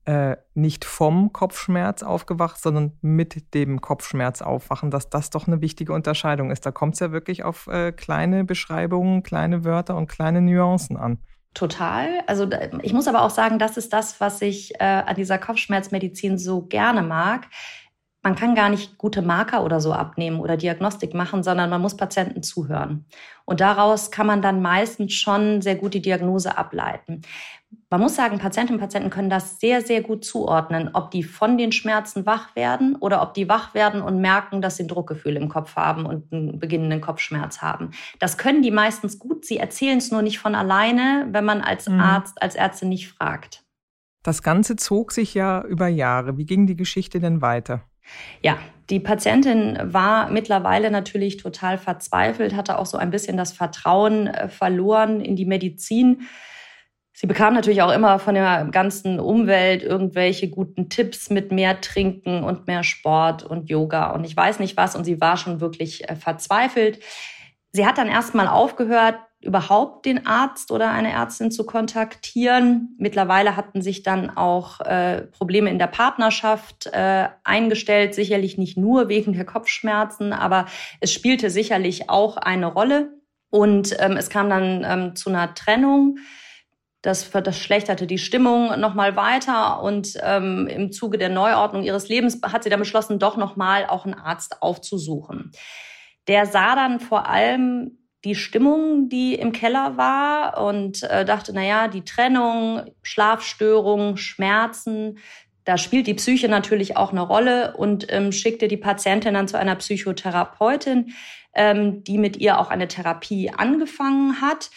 äh, 0.04 0.36
nicht 0.54 0.84
vom 0.84 1.32
Kopfschmerz 1.32 2.02
aufgewacht, 2.02 2.60
sondern 2.60 2.98
mit 3.02 3.54
dem 3.54 3.80
Kopfschmerz 3.80 4.42
aufwachen, 4.42 4.90
dass 4.90 5.10
das 5.10 5.30
doch 5.30 5.46
eine 5.46 5.60
wichtige 5.60 5.92
Unterscheidung 5.92 6.50
ist. 6.50 6.64
Da 6.64 6.70
kommt 6.70 6.94
es 6.94 7.00
ja 7.00 7.12
wirklich 7.12 7.44
auf 7.44 7.66
äh, 7.66 7.92
kleine 7.92 8.44
Beschreibungen, 8.44 9.22
kleine 9.22 9.64
Wörter 9.64 9.96
und 9.96 10.08
kleine 10.08 10.40
Nuancen 10.40 10.96
an. 10.96 11.18
Total. 11.52 12.20
Also 12.26 12.48
ich 12.82 12.92
muss 12.92 13.08
aber 13.08 13.22
auch 13.22 13.30
sagen, 13.30 13.58
das 13.58 13.76
ist 13.76 13.92
das, 13.92 14.20
was 14.20 14.40
ich 14.40 14.74
äh, 14.80 14.84
an 14.84 15.16
dieser 15.16 15.36
Kopfschmerzmedizin 15.36 16.38
so 16.38 16.62
gerne 16.62 17.02
mag 17.02 17.48
man 18.22 18.34
kann 18.34 18.54
gar 18.54 18.68
nicht 18.68 18.98
gute 18.98 19.22
Marker 19.22 19.64
oder 19.64 19.80
so 19.80 19.92
abnehmen 19.92 20.40
oder 20.40 20.56
Diagnostik 20.56 21.14
machen, 21.14 21.42
sondern 21.42 21.70
man 21.70 21.80
muss 21.80 21.96
Patienten 21.96 22.42
zuhören. 22.42 23.06
Und 23.46 23.60
daraus 23.60 24.10
kann 24.10 24.26
man 24.26 24.42
dann 24.42 24.60
meistens 24.60 25.14
schon 25.14 25.62
sehr 25.62 25.76
gut 25.76 25.94
die 25.94 26.02
Diagnose 26.02 26.56
ableiten. 26.58 27.22
Man 27.88 28.00
muss 28.00 28.16
sagen, 28.16 28.38
Patientinnen 28.38 28.78
und 28.78 28.84
Patienten 28.84 29.10
können 29.10 29.30
das 29.30 29.58
sehr, 29.58 29.80
sehr 29.80 30.02
gut 30.02 30.24
zuordnen, 30.24 30.90
ob 30.92 31.10
die 31.10 31.22
von 31.22 31.56
den 31.56 31.72
Schmerzen 31.72 32.26
wach 32.26 32.54
werden 32.54 32.96
oder 32.96 33.22
ob 33.22 33.32
die 33.34 33.48
wach 33.48 33.74
werden 33.74 34.02
und 34.02 34.20
merken, 34.20 34.60
dass 34.60 34.76
sie 34.76 34.84
ein 34.84 34.88
Druckgefühl 34.88 35.36
im 35.36 35.48
Kopf 35.48 35.76
haben 35.76 36.04
und 36.04 36.32
einen 36.32 36.58
beginnenden 36.58 37.00
Kopfschmerz 37.00 37.62
haben. 37.62 37.90
Das 38.18 38.38
können 38.38 38.62
die 38.62 38.70
meistens 38.70 39.18
gut. 39.18 39.44
Sie 39.44 39.56
erzählen 39.56 39.98
es 39.98 40.10
nur 40.10 40.22
nicht 40.22 40.38
von 40.38 40.54
alleine, 40.54 41.28
wenn 41.30 41.44
man 41.44 41.62
als 41.62 41.88
mhm. 41.88 42.00
Arzt, 42.00 42.42
als 42.42 42.54
Ärztin 42.54 42.90
nicht 42.90 43.08
fragt. 43.08 43.64
Das 44.22 44.42
Ganze 44.42 44.76
zog 44.76 45.12
sich 45.12 45.32
ja 45.32 45.62
über 45.64 45.88
Jahre. 45.88 46.36
Wie 46.36 46.44
ging 46.44 46.66
die 46.66 46.76
Geschichte 46.76 47.20
denn 47.20 47.40
weiter? 47.40 47.89
Ja, 48.42 48.58
die 48.90 49.00
Patientin 49.00 49.78
war 49.80 50.30
mittlerweile 50.30 50.90
natürlich 50.90 51.36
total 51.36 51.78
verzweifelt, 51.78 52.56
hatte 52.56 52.78
auch 52.78 52.86
so 52.86 52.98
ein 52.98 53.10
bisschen 53.10 53.36
das 53.36 53.52
Vertrauen 53.52 54.26
äh, 54.26 54.48
verloren 54.48 55.20
in 55.20 55.36
die 55.36 55.44
Medizin. 55.44 56.22
Sie 57.12 57.26
bekam 57.26 57.52
natürlich 57.54 57.82
auch 57.82 57.92
immer 57.92 58.18
von 58.18 58.34
der 58.34 58.68
ganzen 58.72 59.20
Umwelt 59.20 59.82
irgendwelche 59.82 60.48
guten 60.48 60.88
Tipps 60.88 61.28
mit 61.28 61.52
mehr 61.52 61.80
Trinken 61.80 62.42
und 62.42 62.66
mehr 62.66 62.82
Sport 62.82 63.42
und 63.44 63.68
Yoga 63.68 64.12
und 64.12 64.24
ich 64.24 64.34
weiß 64.36 64.58
nicht 64.58 64.76
was. 64.76 64.96
Und 64.96 65.04
sie 65.04 65.20
war 65.20 65.36
schon 65.36 65.60
wirklich 65.60 66.08
äh, 66.08 66.16
verzweifelt. 66.16 66.98
Sie 67.72 67.86
hat 67.86 67.98
dann 67.98 68.08
erstmal 68.08 68.48
aufgehört, 68.48 69.16
überhaupt 69.42 70.04
den 70.04 70.26
Arzt 70.26 70.70
oder 70.70 70.90
eine 70.90 71.12
Ärztin 71.12 71.50
zu 71.50 71.64
kontaktieren. 71.64 72.94
Mittlerweile 72.98 73.56
hatten 73.56 73.80
sich 73.80 74.02
dann 74.02 74.36
auch 74.36 74.80
äh, 74.80 75.22
Probleme 75.22 75.70
in 75.70 75.78
der 75.78 75.86
Partnerschaft 75.86 76.86
äh, 76.92 77.28
eingestellt, 77.42 78.14
sicherlich 78.14 78.58
nicht 78.58 78.76
nur 78.76 79.08
wegen 79.08 79.32
der 79.32 79.46
Kopfschmerzen, 79.46 80.32
aber 80.32 80.66
es 81.00 81.12
spielte 81.12 81.48
sicherlich 81.48 82.10
auch 82.10 82.36
eine 82.36 82.66
Rolle. 82.66 83.12
Und 83.48 83.96
ähm, 83.98 84.16
es 84.16 84.28
kam 84.28 84.50
dann 84.50 84.84
ähm, 84.86 85.16
zu 85.16 85.30
einer 85.30 85.54
Trennung. 85.54 86.18
Das 87.02 87.24
verschlechterte 87.24 88.06
die 88.06 88.18
Stimmung 88.18 88.78
nochmal 88.78 89.16
weiter 89.16 89.82
und 89.82 90.18
ähm, 90.22 90.66
im 90.66 90.92
Zuge 90.92 91.16
der 91.16 91.30
Neuordnung 91.30 91.82
ihres 91.82 92.08
Lebens 92.08 92.40
hat 92.42 92.62
sie 92.62 92.68
dann 92.68 92.78
beschlossen, 92.78 93.18
doch 93.18 93.38
nochmal 93.38 93.86
auch 93.86 94.04
einen 94.04 94.14
Arzt 94.14 94.60
aufzusuchen. 94.60 95.50
Der 96.28 96.46
sah 96.46 96.74
dann 96.74 97.00
vor 97.00 97.28
allem 97.28 97.98
die 98.24 98.34
Stimmung, 98.34 99.08
die 99.08 99.34
im 99.34 99.52
Keller 99.52 99.96
war 99.96 100.62
und 100.62 101.02
äh, 101.04 101.24
dachte, 101.24 101.52
na 101.54 101.64
ja, 101.64 101.88
die 101.88 102.04
Trennung, 102.04 102.82
Schlafstörungen, 103.02 104.16
Schmerzen, 104.18 105.18
da 105.64 105.78
spielt 105.78 106.06
die 106.06 106.14
Psyche 106.14 106.48
natürlich 106.48 106.96
auch 106.96 107.12
eine 107.12 107.20
Rolle 107.20 107.76
und 107.76 108.06
ähm, 108.12 108.32
schickte 108.32 108.68
die 108.68 108.76
Patientin 108.76 109.34
dann 109.34 109.48
zu 109.48 109.58
einer 109.58 109.76
Psychotherapeutin, 109.76 111.14
ähm, 111.54 112.04
die 112.04 112.18
mit 112.18 112.36
ihr 112.36 112.58
auch 112.58 112.70
eine 112.70 112.88
Therapie 112.88 113.50
angefangen 113.50 114.40
hat, 114.40 114.70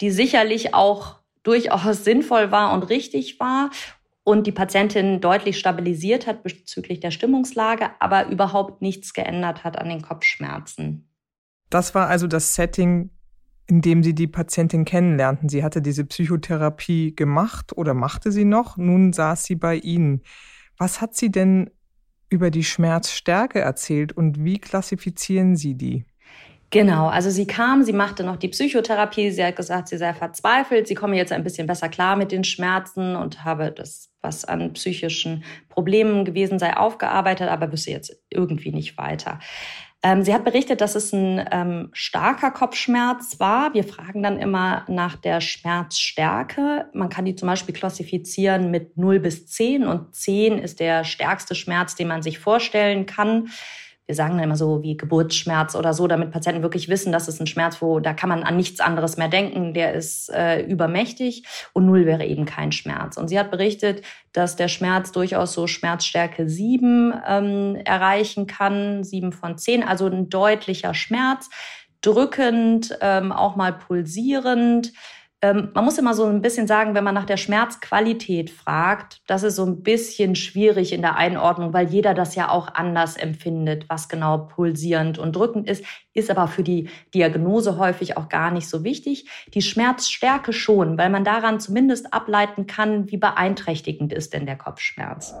die 0.00 0.10
sicherlich 0.10 0.74
auch 0.74 1.16
durchaus 1.42 2.04
sinnvoll 2.04 2.50
war 2.50 2.72
und 2.72 2.84
richtig 2.84 3.40
war 3.40 3.70
und 4.28 4.46
die 4.46 4.52
Patientin 4.52 5.22
deutlich 5.22 5.58
stabilisiert 5.58 6.26
hat 6.26 6.42
bezüglich 6.42 7.00
der 7.00 7.10
Stimmungslage, 7.10 7.88
aber 7.98 8.28
überhaupt 8.28 8.82
nichts 8.82 9.14
geändert 9.14 9.64
hat 9.64 9.78
an 9.78 9.88
den 9.88 10.02
Kopfschmerzen. 10.02 11.08
Das 11.70 11.94
war 11.94 12.08
also 12.08 12.26
das 12.26 12.54
Setting, 12.54 13.08
in 13.68 13.80
dem 13.80 14.02
Sie 14.02 14.14
die 14.14 14.26
Patientin 14.26 14.84
kennenlernten. 14.84 15.48
Sie 15.48 15.64
hatte 15.64 15.80
diese 15.80 16.04
Psychotherapie 16.04 17.16
gemacht 17.16 17.72
oder 17.74 17.94
machte 17.94 18.30
sie 18.30 18.44
noch. 18.44 18.76
Nun 18.76 19.14
saß 19.14 19.44
sie 19.44 19.54
bei 19.54 19.76
Ihnen. 19.76 20.20
Was 20.76 21.00
hat 21.00 21.16
sie 21.16 21.30
denn 21.30 21.70
über 22.28 22.50
die 22.50 22.64
Schmerzstärke 22.64 23.60
erzählt 23.60 24.12
und 24.12 24.44
wie 24.44 24.58
klassifizieren 24.58 25.56
Sie 25.56 25.74
die? 25.74 26.04
Genau, 26.70 27.08
also 27.08 27.30
sie 27.30 27.46
kam, 27.46 27.82
sie 27.82 27.94
machte 27.94 28.24
noch 28.24 28.36
die 28.36 28.48
Psychotherapie, 28.48 29.30
sie 29.30 29.42
hat 29.42 29.56
gesagt, 29.56 29.88
sie 29.88 29.96
sei 29.96 30.12
verzweifelt, 30.12 30.86
sie 30.86 30.94
komme 30.94 31.16
jetzt 31.16 31.32
ein 31.32 31.42
bisschen 31.42 31.66
besser 31.66 31.88
klar 31.88 32.14
mit 32.14 32.30
den 32.30 32.44
Schmerzen 32.44 33.16
und 33.16 33.42
habe 33.42 33.72
das, 33.72 34.10
was 34.20 34.44
an 34.44 34.74
psychischen 34.74 35.44
Problemen 35.70 36.26
gewesen 36.26 36.58
sei, 36.58 36.76
aufgearbeitet, 36.76 37.48
aber 37.48 37.72
wüsste 37.72 37.90
jetzt 37.90 38.14
irgendwie 38.28 38.70
nicht 38.70 38.98
weiter. 38.98 39.38
Ähm, 40.02 40.22
sie 40.22 40.34
hat 40.34 40.44
berichtet, 40.44 40.82
dass 40.82 40.94
es 40.94 41.12
ein 41.12 41.44
ähm, 41.50 41.88
starker 41.92 42.50
Kopfschmerz 42.50 43.40
war. 43.40 43.72
Wir 43.72 43.82
fragen 43.82 44.22
dann 44.22 44.38
immer 44.38 44.84
nach 44.88 45.16
der 45.16 45.40
Schmerzstärke. 45.40 46.86
Man 46.92 47.08
kann 47.08 47.24
die 47.24 47.34
zum 47.34 47.48
Beispiel 47.48 47.74
klassifizieren 47.74 48.70
mit 48.70 48.96
0 48.96 49.20
bis 49.20 49.46
10 49.48 49.86
und 49.86 50.14
10 50.14 50.58
ist 50.58 50.80
der 50.80 51.04
stärkste 51.04 51.54
Schmerz, 51.54 51.96
den 51.96 52.08
man 52.08 52.22
sich 52.22 52.38
vorstellen 52.38 53.06
kann 53.06 53.48
wir 54.08 54.14
sagen 54.14 54.36
dann 54.36 54.44
immer 54.44 54.56
so 54.56 54.82
wie 54.82 54.96
Geburtsschmerz 54.96 55.74
oder 55.74 55.92
so, 55.92 56.06
damit 56.06 56.30
Patienten 56.30 56.62
wirklich 56.62 56.88
wissen, 56.88 57.12
dass 57.12 57.28
es 57.28 57.40
ein 57.40 57.46
Schmerz, 57.46 57.82
wo 57.82 58.00
da 58.00 58.14
kann 58.14 58.30
man 58.30 58.42
an 58.42 58.56
nichts 58.56 58.80
anderes 58.80 59.18
mehr 59.18 59.28
denken, 59.28 59.74
der 59.74 59.92
ist 59.92 60.30
äh, 60.30 60.62
übermächtig 60.62 61.44
und 61.74 61.84
null 61.84 62.06
wäre 62.06 62.24
eben 62.24 62.46
kein 62.46 62.72
Schmerz. 62.72 63.18
Und 63.18 63.28
sie 63.28 63.38
hat 63.38 63.50
berichtet, 63.50 64.02
dass 64.32 64.56
der 64.56 64.68
Schmerz 64.68 65.12
durchaus 65.12 65.52
so 65.52 65.66
Schmerzstärke 65.66 66.48
sieben 66.48 67.12
ähm, 67.28 67.76
erreichen 67.84 68.46
kann, 68.46 69.04
sieben 69.04 69.32
von 69.32 69.58
zehn, 69.58 69.82
also 69.82 70.06
ein 70.06 70.30
deutlicher 70.30 70.94
Schmerz, 70.94 71.50
drückend, 72.00 72.96
ähm, 73.02 73.30
auch 73.30 73.56
mal 73.56 73.74
pulsierend 73.74 74.94
Ähm, 75.40 75.68
man 75.72 75.84
muss 75.84 75.98
immer 75.98 76.14
so 76.14 76.24
ein 76.24 76.42
bisschen 76.42 76.66
sagen, 76.66 76.96
wenn 76.96 77.04
man 77.04 77.14
nach 77.14 77.24
der 77.24 77.36
Schmerzqualität 77.36 78.50
fragt, 78.50 79.22
das 79.28 79.44
ist 79.44 79.54
so 79.54 79.64
ein 79.64 79.84
bisschen 79.84 80.34
schwierig 80.34 80.92
in 80.92 81.00
der 81.00 81.14
Einordnung, 81.14 81.72
weil 81.72 81.86
jeder 81.86 82.12
das 82.12 82.34
ja 82.34 82.50
auch 82.50 82.74
anders 82.74 83.16
empfindet, 83.16 83.88
was 83.88 84.08
genau 84.08 84.38
pulsierend 84.38 85.16
und 85.16 85.36
drückend 85.36 85.70
ist, 85.70 85.84
ist 86.12 86.28
aber 86.28 86.48
für 86.48 86.64
die 86.64 86.90
Diagnose 87.14 87.78
häufig 87.78 88.16
auch 88.16 88.28
gar 88.28 88.50
nicht 88.50 88.68
so 88.68 88.82
wichtig. 88.82 89.30
Die 89.54 89.62
Schmerzstärke 89.62 90.52
schon, 90.52 90.98
weil 90.98 91.08
man 91.08 91.22
daran 91.22 91.60
zumindest 91.60 92.12
ableiten 92.12 92.66
kann, 92.66 93.08
wie 93.12 93.16
beeinträchtigend 93.16 94.12
ist 94.12 94.34
denn 94.34 94.44
der 94.44 94.56
Kopfschmerz. 94.56 95.34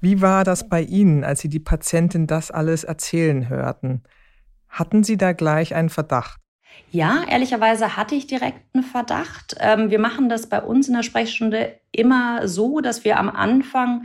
Wie 0.00 0.22
war 0.22 0.44
das 0.44 0.68
bei 0.68 0.82
Ihnen, 0.82 1.24
als 1.24 1.40
Sie 1.40 1.48
die 1.48 1.58
Patientin 1.58 2.28
das 2.28 2.52
alles 2.52 2.84
erzählen 2.84 3.48
hörten? 3.48 4.04
Hatten 4.68 5.04
Sie 5.04 5.16
da 5.16 5.32
gleich 5.32 5.74
einen 5.74 5.90
Verdacht? 5.90 6.40
Ja, 6.90 7.24
ehrlicherweise 7.28 7.96
hatte 7.96 8.14
ich 8.14 8.26
direkt 8.26 8.60
einen 8.74 8.84
Verdacht. 8.84 9.56
Ähm, 9.60 9.90
wir 9.90 9.98
machen 9.98 10.28
das 10.28 10.48
bei 10.48 10.62
uns 10.62 10.88
in 10.88 10.94
der 10.94 11.02
Sprechstunde 11.02 11.78
immer 11.90 12.46
so, 12.46 12.80
dass 12.80 13.04
wir 13.04 13.18
am 13.18 13.28
Anfang 13.28 14.04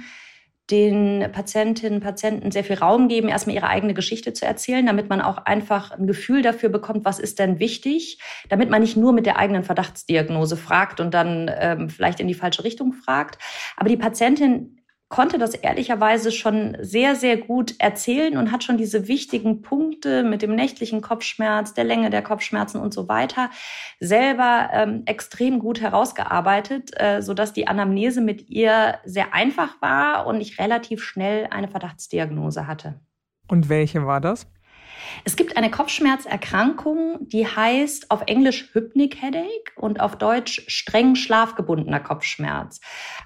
den 0.72 1.30
Patientinnen 1.32 1.96
und 1.96 2.03
Patienten 2.03 2.51
sehr 2.51 2.63
viel 2.63 2.77
Raum 2.77 3.10
geben, 3.10 3.27
erstmal 3.27 3.56
ihre 3.56 3.68
eigene 3.68 3.94
Geschichte 3.94 4.32
zu 4.32 4.46
erzählen, 4.46 4.86
damit 4.86 5.10
man 5.10 5.20
auch 5.20 5.38
einfach 5.38 5.91
ein 5.91 6.08
Gefühl 6.08 6.41
dafür 6.41 6.70
bekommt, 6.70 7.03
was 7.03 7.20
ist 7.20 7.39
denn 7.39 7.60
wichtig, 7.60 8.20
damit 8.48 8.70
man 8.70 8.82
nicht 8.82 8.96
nur 8.96 9.12
mit 9.12 9.25
der 9.25 9.38
eigenen 9.38 9.63
Verdachtsdiagnose 9.63 10.56
fragt 10.56 11.01
und 11.01 11.13
dann 11.13 11.51
ähm, 11.53 11.89
vielleicht 11.89 12.22
in 12.22 12.27
die 12.27 12.34
falsche 12.34 12.63
Richtung 12.63 12.94
fragt. 12.94 13.38
Aber 13.75 13.89
die 13.89 13.98
Patientin 13.98 14.80
konnte 15.12 15.38
das 15.38 15.53
ehrlicherweise 15.53 16.32
schon 16.32 16.77
sehr, 16.80 17.15
sehr 17.15 17.38
gut 17.38 17.75
erzählen 17.80 18.38
und 18.38 18.51
hat 18.51 18.63
schon 18.63 18.77
diese 18.77 19.08
wichtigen 19.10 19.62
Punkte 19.62 20.24
mit 20.24 20.41
dem 20.41 20.56
nächtlichen 20.56 21.01
Kopfschmerz, 21.01 21.74
der 21.74 21.84
Länge 21.84 22.10
der 22.10 22.24
Kopfschmerzen 22.24 22.80
und 22.80 22.94
so 22.94 23.08
weiter 23.10 23.51
selber 24.00 24.70
ähm, 24.72 25.03
extrem 25.06 25.60
gut 25.60 25.82
herausgearbeitet, 25.82 26.91
äh, 26.96 27.22
sodass 27.22 27.51
die 27.51 27.68
Anamnese 27.68 28.22
mit 28.22 28.50
ihr 28.50 29.00
sehr 29.03 29.34
einfach 29.34 29.82
war 29.82 30.25
und 30.25 30.39
ich 30.39 30.58
relativ 30.58 31.03
schnell 31.03 31.48
eine 31.51 31.68
Verdachtsdiagnose 31.68 32.65
hatte. 32.65 33.00
Und 33.50 33.68
welche 33.68 34.06
war 34.06 34.22
das? 34.22 34.48
Es 35.24 35.36
gibt 35.36 35.58
eine 35.58 35.72
Kopfschmerzerkrankung, 35.72 37.18
die 37.22 37.48
heißt 37.48 38.12
auf 38.12 38.24
Englisch 38.27 38.70
Hypnic 38.74 39.22
Headache 39.22 39.72
und 39.75 40.00
auf 40.00 40.15
Deutsch 40.15 40.63
streng 40.68 41.15
schlafgebundener 41.15 42.00
Kopfschmerz. 42.00 42.82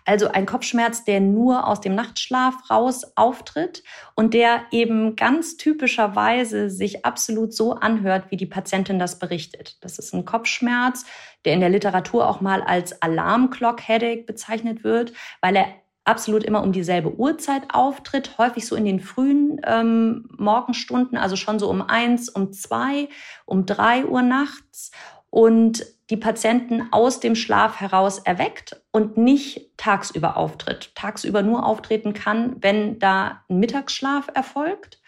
Also 0.06 0.28
ein 0.28 0.46
Kopfschmerz, 0.46 1.04
der 1.04 1.20
nur 1.20 1.68
aus 1.68 1.82
dem 1.82 1.96
Nachtschlaf 1.96 2.70
raus 2.70 3.04
auftritt 3.16 3.84
und 4.16 4.34
der 4.34 4.64
eben 4.72 5.16
ganz 5.16 5.58
typischerweise 5.58 6.70
sich 6.70 7.06
absolut 7.06 7.54
so 7.54 7.74
anhört, 7.74 8.32
wie 8.32 8.38
die 8.38 8.46
Patientin 8.46 9.00
das 9.00 9.20
berichtet. 9.20 9.78
Das 9.82 10.00
ist 10.00 10.14
ein 10.14 10.26
Kopfschmerz, 10.26 11.06
der 11.46 11.54
in 11.54 11.60
der 11.60 11.70
Literatur 11.70 12.28
auch 12.28 12.42
mal 12.42 12.62
als 12.62 13.02
Alarmclock 13.02 13.88
Headache 13.88 14.24
bezeichnet 14.24 14.84
wird, 14.84 15.14
weil 15.42 15.56
er 15.56 15.68
absolut 16.06 16.44
immer 16.44 16.64
um 16.64 16.72
dieselbe 16.72 17.16
Uhrzeit 17.16 17.64
auftritt, 17.74 18.38
häufig 18.38 18.66
so 18.66 18.76
in 18.76 18.86
den 18.86 19.00
frühen 19.00 19.60
ähm, 19.66 20.30
Morgenstunden, 20.38 21.18
also 21.18 21.36
schon 21.36 21.60
so 21.60 21.70
um 21.70 21.82
eins, 21.82 22.30
um 22.30 22.54
zwei, 22.54 23.10
um 23.46 23.66
drei 23.66 24.06
Uhr 24.06 24.22
nachts 24.22 24.92
und 25.30 25.86
die 26.10 26.18
Patienten 26.18 26.88
aus 26.92 27.20
dem 27.20 27.36
Schlaf 27.36 27.82
heraus 27.82 28.20
erweckt 28.20 28.80
und 28.92 29.18
nicht 29.18 29.72
tagsüber 29.76 30.38
auftritt. 30.38 30.94
Tagsüber 30.96 31.42
nur 31.42 31.66
auftreten 31.66 32.14
kann, 32.14 32.58
wenn 32.62 33.00
da 33.00 33.42
ein 33.50 33.60
Mittagsschlaf 33.60 34.28
erfolgt. 34.34 35.02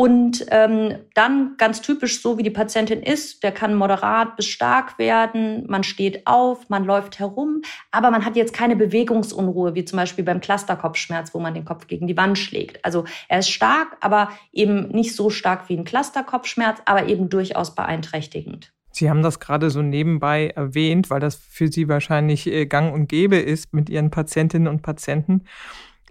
Und 0.00 0.46
ähm, 0.48 0.94
dann 1.12 1.56
ganz 1.58 1.82
typisch 1.82 2.22
so, 2.22 2.38
wie 2.38 2.42
die 2.42 2.48
Patientin 2.48 3.02
ist, 3.02 3.42
der 3.42 3.52
kann 3.52 3.74
moderat 3.74 4.34
bis 4.34 4.46
stark 4.46 4.98
werden. 4.98 5.66
Man 5.68 5.82
steht 5.82 6.26
auf, 6.26 6.70
man 6.70 6.86
läuft 6.86 7.18
herum, 7.18 7.60
aber 7.90 8.10
man 8.10 8.24
hat 8.24 8.34
jetzt 8.34 8.54
keine 8.54 8.76
Bewegungsunruhe, 8.76 9.74
wie 9.74 9.84
zum 9.84 9.98
Beispiel 9.98 10.24
beim 10.24 10.40
Clusterkopfschmerz, 10.40 11.34
wo 11.34 11.38
man 11.38 11.52
den 11.52 11.66
Kopf 11.66 11.86
gegen 11.86 12.06
die 12.06 12.16
Wand 12.16 12.38
schlägt. 12.38 12.82
Also 12.82 13.04
er 13.28 13.40
ist 13.40 13.50
stark, 13.50 13.98
aber 14.00 14.30
eben 14.54 14.88
nicht 14.88 15.14
so 15.14 15.28
stark 15.28 15.68
wie 15.68 15.76
ein 15.76 15.84
Clusterkopfschmerz, 15.84 16.80
aber 16.86 17.06
eben 17.06 17.28
durchaus 17.28 17.74
beeinträchtigend. 17.74 18.72
Sie 18.92 19.10
haben 19.10 19.22
das 19.22 19.38
gerade 19.38 19.68
so 19.68 19.82
nebenbei 19.82 20.48
erwähnt, 20.56 21.10
weil 21.10 21.20
das 21.20 21.36
für 21.36 21.70
Sie 21.70 21.88
wahrscheinlich 21.88 22.46
äh, 22.46 22.64
gang 22.64 22.94
und 22.94 23.06
gäbe 23.06 23.36
ist 23.36 23.74
mit 23.74 23.90
Ihren 23.90 24.10
Patientinnen 24.10 24.66
und 24.66 24.80
Patienten. 24.80 25.44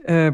Äh, 0.03 0.33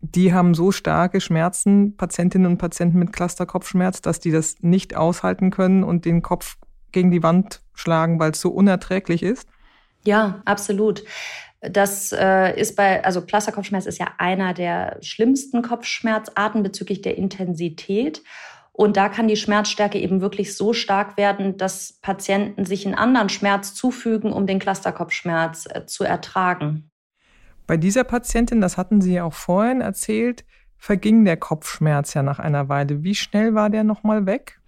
die 0.00 0.32
haben 0.32 0.54
so 0.54 0.72
starke 0.72 1.20
Schmerzen, 1.20 1.96
Patientinnen 1.96 2.50
und 2.50 2.58
Patienten 2.58 2.98
mit 2.98 3.12
Clusterkopfschmerz, 3.12 4.02
dass 4.02 4.20
die 4.20 4.30
das 4.30 4.56
nicht 4.60 4.94
aushalten 4.96 5.50
können 5.50 5.84
und 5.84 6.04
den 6.04 6.22
Kopf 6.22 6.56
gegen 6.92 7.10
die 7.10 7.22
Wand 7.22 7.62
schlagen, 7.74 8.18
weil 8.18 8.32
es 8.32 8.40
so 8.40 8.50
unerträglich 8.50 9.22
ist? 9.22 9.48
Ja, 10.04 10.42
absolut. 10.44 11.02
Das 11.60 12.12
äh, 12.12 12.58
ist 12.58 12.76
bei, 12.76 13.04
also 13.04 13.22
Clusterkopfschmerz 13.22 13.86
ist 13.86 13.98
ja 13.98 14.08
einer 14.18 14.54
der 14.54 14.98
schlimmsten 15.00 15.62
Kopfschmerzarten 15.62 16.62
bezüglich 16.62 17.02
der 17.02 17.16
Intensität. 17.16 18.22
Und 18.72 18.96
da 18.98 19.08
kann 19.08 19.26
die 19.26 19.36
Schmerzstärke 19.36 19.98
eben 19.98 20.20
wirklich 20.20 20.54
so 20.54 20.74
stark 20.74 21.16
werden, 21.16 21.56
dass 21.56 21.94
Patienten 22.02 22.66
sich 22.66 22.84
einen 22.84 22.94
anderen 22.94 23.30
Schmerz 23.30 23.74
zufügen, 23.74 24.32
um 24.32 24.46
den 24.46 24.58
Clusterkopfschmerz 24.58 25.66
äh, 25.70 25.86
zu 25.86 26.04
ertragen. 26.04 26.90
Bei 27.66 27.76
dieser 27.76 28.04
Patientin, 28.04 28.60
das 28.60 28.76
hatten 28.76 29.00
Sie 29.00 29.14
ja 29.14 29.24
auch 29.24 29.32
vorhin 29.32 29.80
erzählt, 29.80 30.44
verging 30.78 31.24
der 31.24 31.36
Kopfschmerz 31.36 32.14
ja 32.14 32.22
nach 32.22 32.38
einer 32.38 32.68
Weile. 32.68 33.02
Wie 33.02 33.14
schnell 33.14 33.54
war 33.54 33.70
der 33.70 33.84
nochmal 33.84 34.26
weg? 34.26 34.60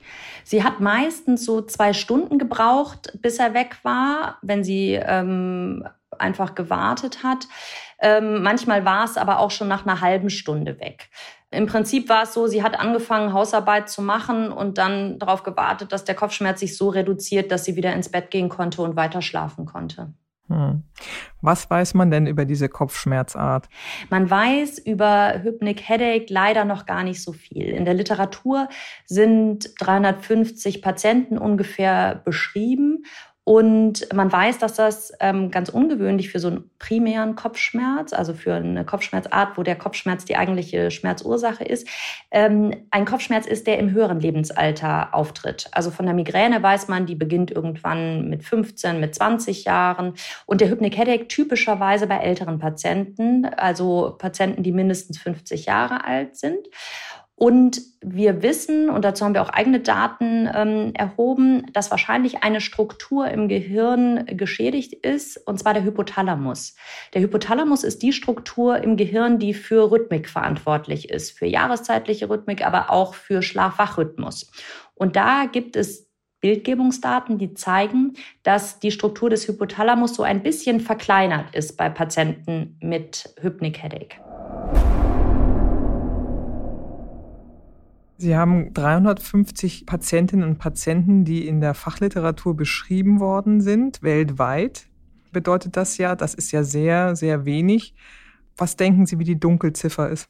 Sie 0.45 0.65
hat 0.65 0.81
meistens 0.81 1.45
so 1.45 1.61
zwei 1.63 1.93
Stunden 1.93 2.39
gebraucht, 2.39 3.19
bis 3.21 3.39
er 3.39 3.55
weg 3.55 3.77
war, 3.83 4.39
wenn 4.43 4.65
sie 4.65 4.95
ähm, 4.95 5.87
einfach 6.19 6.55
gewartet 6.55 7.23
hat. 7.23 7.47
Ähm, 8.01 8.43
manchmal 8.43 8.85
war 8.85 9.05
es 9.05 9.17
aber 9.17 9.39
auch 9.39 9.51
schon 9.51 9.69
nach 9.69 9.85
einer 9.85 10.01
halben 10.01 10.31
Stunde 10.31 10.81
weg. 10.81 11.11
Im 11.51 11.67
Prinzip 11.67 12.09
war 12.09 12.25
es 12.25 12.35
so, 12.35 12.47
sie 12.47 12.63
hat 12.63 12.79
angefangen, 12.79 13.33
Hausarbeit 13.33 13.89
zu 13.89 14.03
machen 14.03 14.53
und 14.53 14.77
dann 14.77 15.19
darauf 15.19 15.43
gewartet, 15.43 15.93
dass 15.93 16.05
der 16.05 16.15
Kopfschmerz 16.15 16.61
sich 16.61 16.77
so 16.77 16.91
reduziert, 16.91 17.51
dass 17.51 17.65
sie 17.65 17.77
wieder 17.77 17.95
ins 17.95 18.11
Bett 18.11 18.31
gehen 18.31 18.49
konnte 18.49 18.83
und 18.83 18.97
weiter 18.97 19.23
schlafen 19.23 19.65
konnte. 19.65 20.13
Hm. 20.49 20.83
Was 21.41 21.69
weiß 21.71 21.95
man 21.95 22.11
denn 22.11 22.27
über 22.27 22.45
diese 22.45 22.69
Kopfschmerzart? 22.69 23.69
Man 24.11 24.29
weiß 24.31 24.79
über 24.79 25.41
Hypnic 25.43 25.89
Headache 25.89 26.27
leider 26.29 26.65
noch 26.65 26.87
gar 26.87 27.05
nicht 27.05 27.23
so 27.23 27.33
viel. 27.33 27.67
In 27.67 27.85
der 27.85 27.95
Literatur 27.95 28.69
sind 29.05 29.71
350 29.79 30.83
Patienten 30.83 31.39
ungefähr 31.39 32.23
beschrieben 32.25 33.05
und 33.49 34.13
man 34.13 34.31
weiß, 34.31 34.59
dass 34.59 34.75
das 34.75 35.11
ähm, 35.21 35.51
ganz 35.51 35.71
ungewöhnlich 35.71 36.29
für 36.29 36.39
so 36.39 36.49
einen 36.49 36.71
primären 36.79 37.35
Kopfschmerz, 37.35 38.13
also 38.13 38.35
für 38.35 38.53
eine 38.53 38.85
Kopfschmerzart, 38.85 39.57
wo 39.57 39.63
der 39.63 39.75
Kopfschmerz 39.75 40.27
die 40.27 40.37
eigentliche 40.37 40.91
Schmerzursache 40.91 41.65
ist, 41.65 41.89
ähm, 42.31 42.75
ein 42.91 43.07
Kopfschmerz 43.07 43.47
ist, 43.47 43.67
der 43.67 43.79
im 43.79 43.93
höheren 43.93 44.21
Lebensalter 44.21 45.15
auftritt. 45.15 45.69
Also 45.73 45.91
von 45.91 46.05
der 46.05 46.15
Migräne 46.15 46.63
weiß 46.63 46.89
man, 46.89 47.07
die 47.07 47.15
beginnt 47.15 47.51
irgendwann 47.51 48.29
mit 48.29 48.45
15, 48.45 49.01
mit 49.01 49.15
20 49.15 49.65
Jahren. 49.65 50.13
Und 50.45 50.61
der 50.61 50.69
Hypnic 50.69 50.99
Headache 50.99 51.27
typischerweise 51.27 52.07
bei 52.07 52.19
älteren 52.19 52.59
Patienten, 52.59 53.47
also 53.47 54.15
Patienten, 54.19 54.63
die 54.63 54.73
mindestens 54.73 55.17
50 55.21 55.65
Jahre 55.65 56.05
alt 56.05 56.37
sind. 56.37 56.67
Und 57.39 57.81
wir 58.01 58.43
wissen, 58.43 58.91
und 58.91 59.05
dazu 59.05 59.25
haben 59.25 59.33
wir 59.33 59.43
auch 59.43 59.51
eigene 59.51 59.79
Daten 59.79 60.51
ähm, 60.53 60.91
erhoben, 60.95 61.67
dass 61.73 61.93
wahrscheinlich 61.93 62.43
eine 62.43 62.61
Struktur 62.61 63.29
im 63.29 63.47
Gehirn 63.47 64.27
geschädigt 64.27 64.93
ist, 64.93 65.37
und 65.47 65.57
zwar 65.57 65.73
der 65.73 65.85
Hypothalamus. 65.85 66.75
Der 67.15 67.23
Hypothalamus 67.23 67.85
ist 67.85 68.03
die 68.03 68.13
Struktur 68.13 68.83
im 68.83 68.97
Gehirn, 68.97 69.39
die 69.39 69.55
für 69.55 69.93
Rhythmik 69.93 70.29
verantwortlich 70.29 71.11
ist, 71.11 71.31
für 71.31 71.47
jahreszeitliche 71.47 72.29
Rhythmik, 72.29 72.67
aber 72.67 72.91
auch 72.91 73.15
für 73.15 73.41
Schlaf-Wach-Rhythmus. 73.41 74.51
Und 74.97 75.15
da 75.15 75.45
gibt 75.45 75.77
es 75.77 76.11
Bildgebungsdaten, 76.41 77.39
die 77.39 77.55
zeigen, 77.55 78.15
dass 78.43 78.81
die 78.81 78.91
Struktur 78.91 79.31
des 79.31 79.47
Hypothalamus 79.47 80.17
so 80.17 80.25
ein 80.25 80.43
bisschen 80.43 80.81
verkleinert 80.81 81.55
ist 81.55 81.77
bei 81.77 81.89
Patienten 81.89 82.77
mit 82.81 83.33
Hypnic 83.41 83.81
Headache. 83.81 84.28
Sie 88.21 88.37
haben 88.37 88.75
350 88.75 89.87
Patientinnen 89.87 90.49
und 90.49 90.59
Patienten, 90.59 91.25
die 91.25 91.47
in 91.47 91.61
der 91.61 91.73
Fachliteratur 91.75 92.57
beschrieben 92.57 93.21
worden 93.21 93.61
sind, 93.61 94.03
weltweit. 94.03 94.89
Bedeutet 95.31 95.77
das 95.77 95.99
ja, 95.99 96.17
das 96.17 96.35
ist 96.35 96.51
ja 96.51 96.65
sehr, 96.65 97.15
sehr 97.15 97.45
wenig. 97.45 97.95
Was 98.57 98.75
denken 98.75 99.07
Sie, 99.07 99.21
wie 99.21 99.25
die 99.25 99.39
Dunkelziffer 99.39 100.11
ist? 100.11 100.29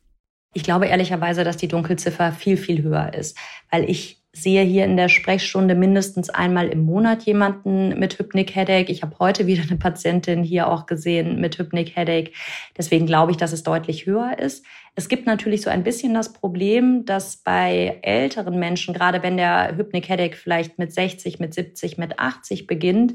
Ich 0.52 0.64
glaube 0.64 0.86
ehrlicherweise, 0.86 1.44
dass 1.44 1.56
die 1.56 1.68
Dunkelziffer 1.68 2.32
viel, 2.32 2.58
viel 2.58 2.82
höher 2.82 3.14
ist, 3.14 3.38
weil 3.70 3.88
ich 3.88 4.22
sehe 4.32 4.62
hier 4.62 4.84
in 4.84 4.96
der 4.96 5.08
Sprechstunde 5.08 5.74
mindestens 5.74 6.28
einmal 6.30 6.68
im 6.68 6.84
Monat 6.84 7.22
jemanden 7.24 7.98
mit 7.98 8.18
Hypnic 8.18 8.54
Headache. 8.54 8.92
Ich 8.92 9.02
habe 9.02 9.18
heute 9.18 9.46
wieder 9.46 9.62
eine 9.62 9.78
Patientin 9.78 10.42
hier 10.42 10.68
auch 10.68 10.86
gesehen 10.86 11.40
mit 11.40 11.58
Hypnic 11.58 11.96
Headache. 11.96 12.32
Deswegen 12.76 13.06
glaube 13.06 13.32
ich, 13.32 13.38
dass 13.38 13.52
es 13.52 13.62
deutlich 13.62 14.06
höher 14.06 14.38
ist. 14.38 14.64
Es 14.98 15.08
gibt 15.08 15.26
natürlich 15.28 15.62
so 15.62 15.70
ein 15.70 15.84
bisschen 15.84 16.12
das 16.12 16.32
Problem, 16.32 17.04
dass 17.04 17.36
bei 17.36 18.00
älteren 18.02 18.58
Menschen, 18.58 18.92
gerade 18.92 19.22
wenn 19.22 19.36
der 19.36 19.76
Hypnic 19.76 20.08
Headache 20.08 20.34
vielleicht 20.34 20.76
mit 20.76 20.92
60, 20.92 21.38
mit 21.38 21.54
70, 21.54 21.98
mit 21.98 22.18
80 22.18 22.66
beginnt, 22.66 23.14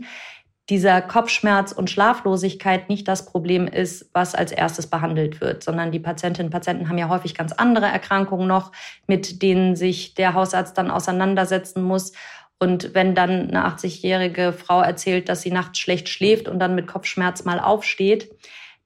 dieser 0.69 1.02
Kopfschmerz 1.02 1.74
und 1.74 1.89
Schlaflosigkeit 1.89 2.88
nicht 2.88 3.06
das 3.10 3.26
Problem 3.26 3.67
ist, 3.67 4.10
was 4.13 4.34
als 4.34 4.54
erstes 4.54 4.88
behandelt 4.88 5.41
wird, 5.41 5.62
sondern 5.62 5.91
die 5.91 6.00
Patientinnen 6.00 6.48
und 6.48 6.54
Patienten 6.54 6.88
haben 6.88 6.98
ja 6.98 7.10
häufig 7.10 7.36
ganz 7.36 7.52
andere 7.52 7.88
Erkrankungen 7.88 8.48
noch, 8.48 8.72
mit 9.08 9.41
denen 9.41 9.76
sich 9.76 10.13
der 10.13 10.36
Hausarzt 10.36 10.78
dann 10.78 10.89
auseinandersetzen 10.89 11.84
muss. 11.84 12.13
Und 12.60 12.93
wenn 12.93 13.13
dann 13.13 13.54
eine 13.54 13.67
80-jährige 13.67 14.54
Frau 14.54 14.80
erzählt, 14.80 15.28
dass 15.28 15.41
sie 15.41 15.52
nachts 15.52 15.80
schlecht 15.80 16.08
schläft 16.08 16.48
und 16.48 16.60
dann 16.60 16.76
mit 16.76 16.88
Kopfschmerz 16.88 17.43
mal 17.43 17.60
aufsteht, 17.60 18.30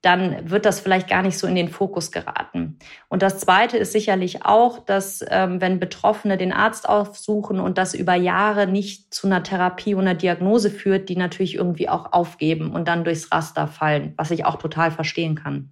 dann 0.02 0.50
wird 0.50 0.66
das 0.66 0.80
vielleicht 0.80 1.10
gar 1.10 1.24
nicht 1.24 1.38
so 1.38 1.48
in 1.48 1.56
den 1.56 1.70
Fokus 1.70 2.12
geraten. 2.12 2.78
Und 3.10 3.24
das 3.24 3.40
Zweite 3.40 3.78
ist 3.78 3.92
sicherlich 3.92 4.46
auch, 4.46 4.80
dass 4.80 5.26
ähm, 5.28 5.60
wenn 5.60 5.80
Betroffene 5.80 6.38
den 6.38 6.54
Arzt 6.54 6.88
aufsuchen 6.88 7.60
und 7.60 7.78
das 7.78 7.96
über 7.96 8.14
Jahre 8.14 8.68
nicht 8.68 9.14
zu 9.14 9.28
einer 9.28 9.42
Therapie 9.42 9.96
und 9.96 10.02
einer 10.02 10.14
Diagnose 10.14 10.70
führt, 10.70 11.10
die 11.10 11.16
natürlich 11.16 11.56
irgendwie 11.56 11.90
auch 11.90 12.14
aufgeben 12.14 12.72
und 12.72 12.88
dann 12.88 13.04
durchs 13.04 13.32
Raster 13.32 13.68
fallen, 13.68 14.14
was 14.18 14.32
ich 14.32 14.46
auch 14.46 14.58
total 14.58 14.92
verstehen 14.92 15.36
kann. 15.36 15.72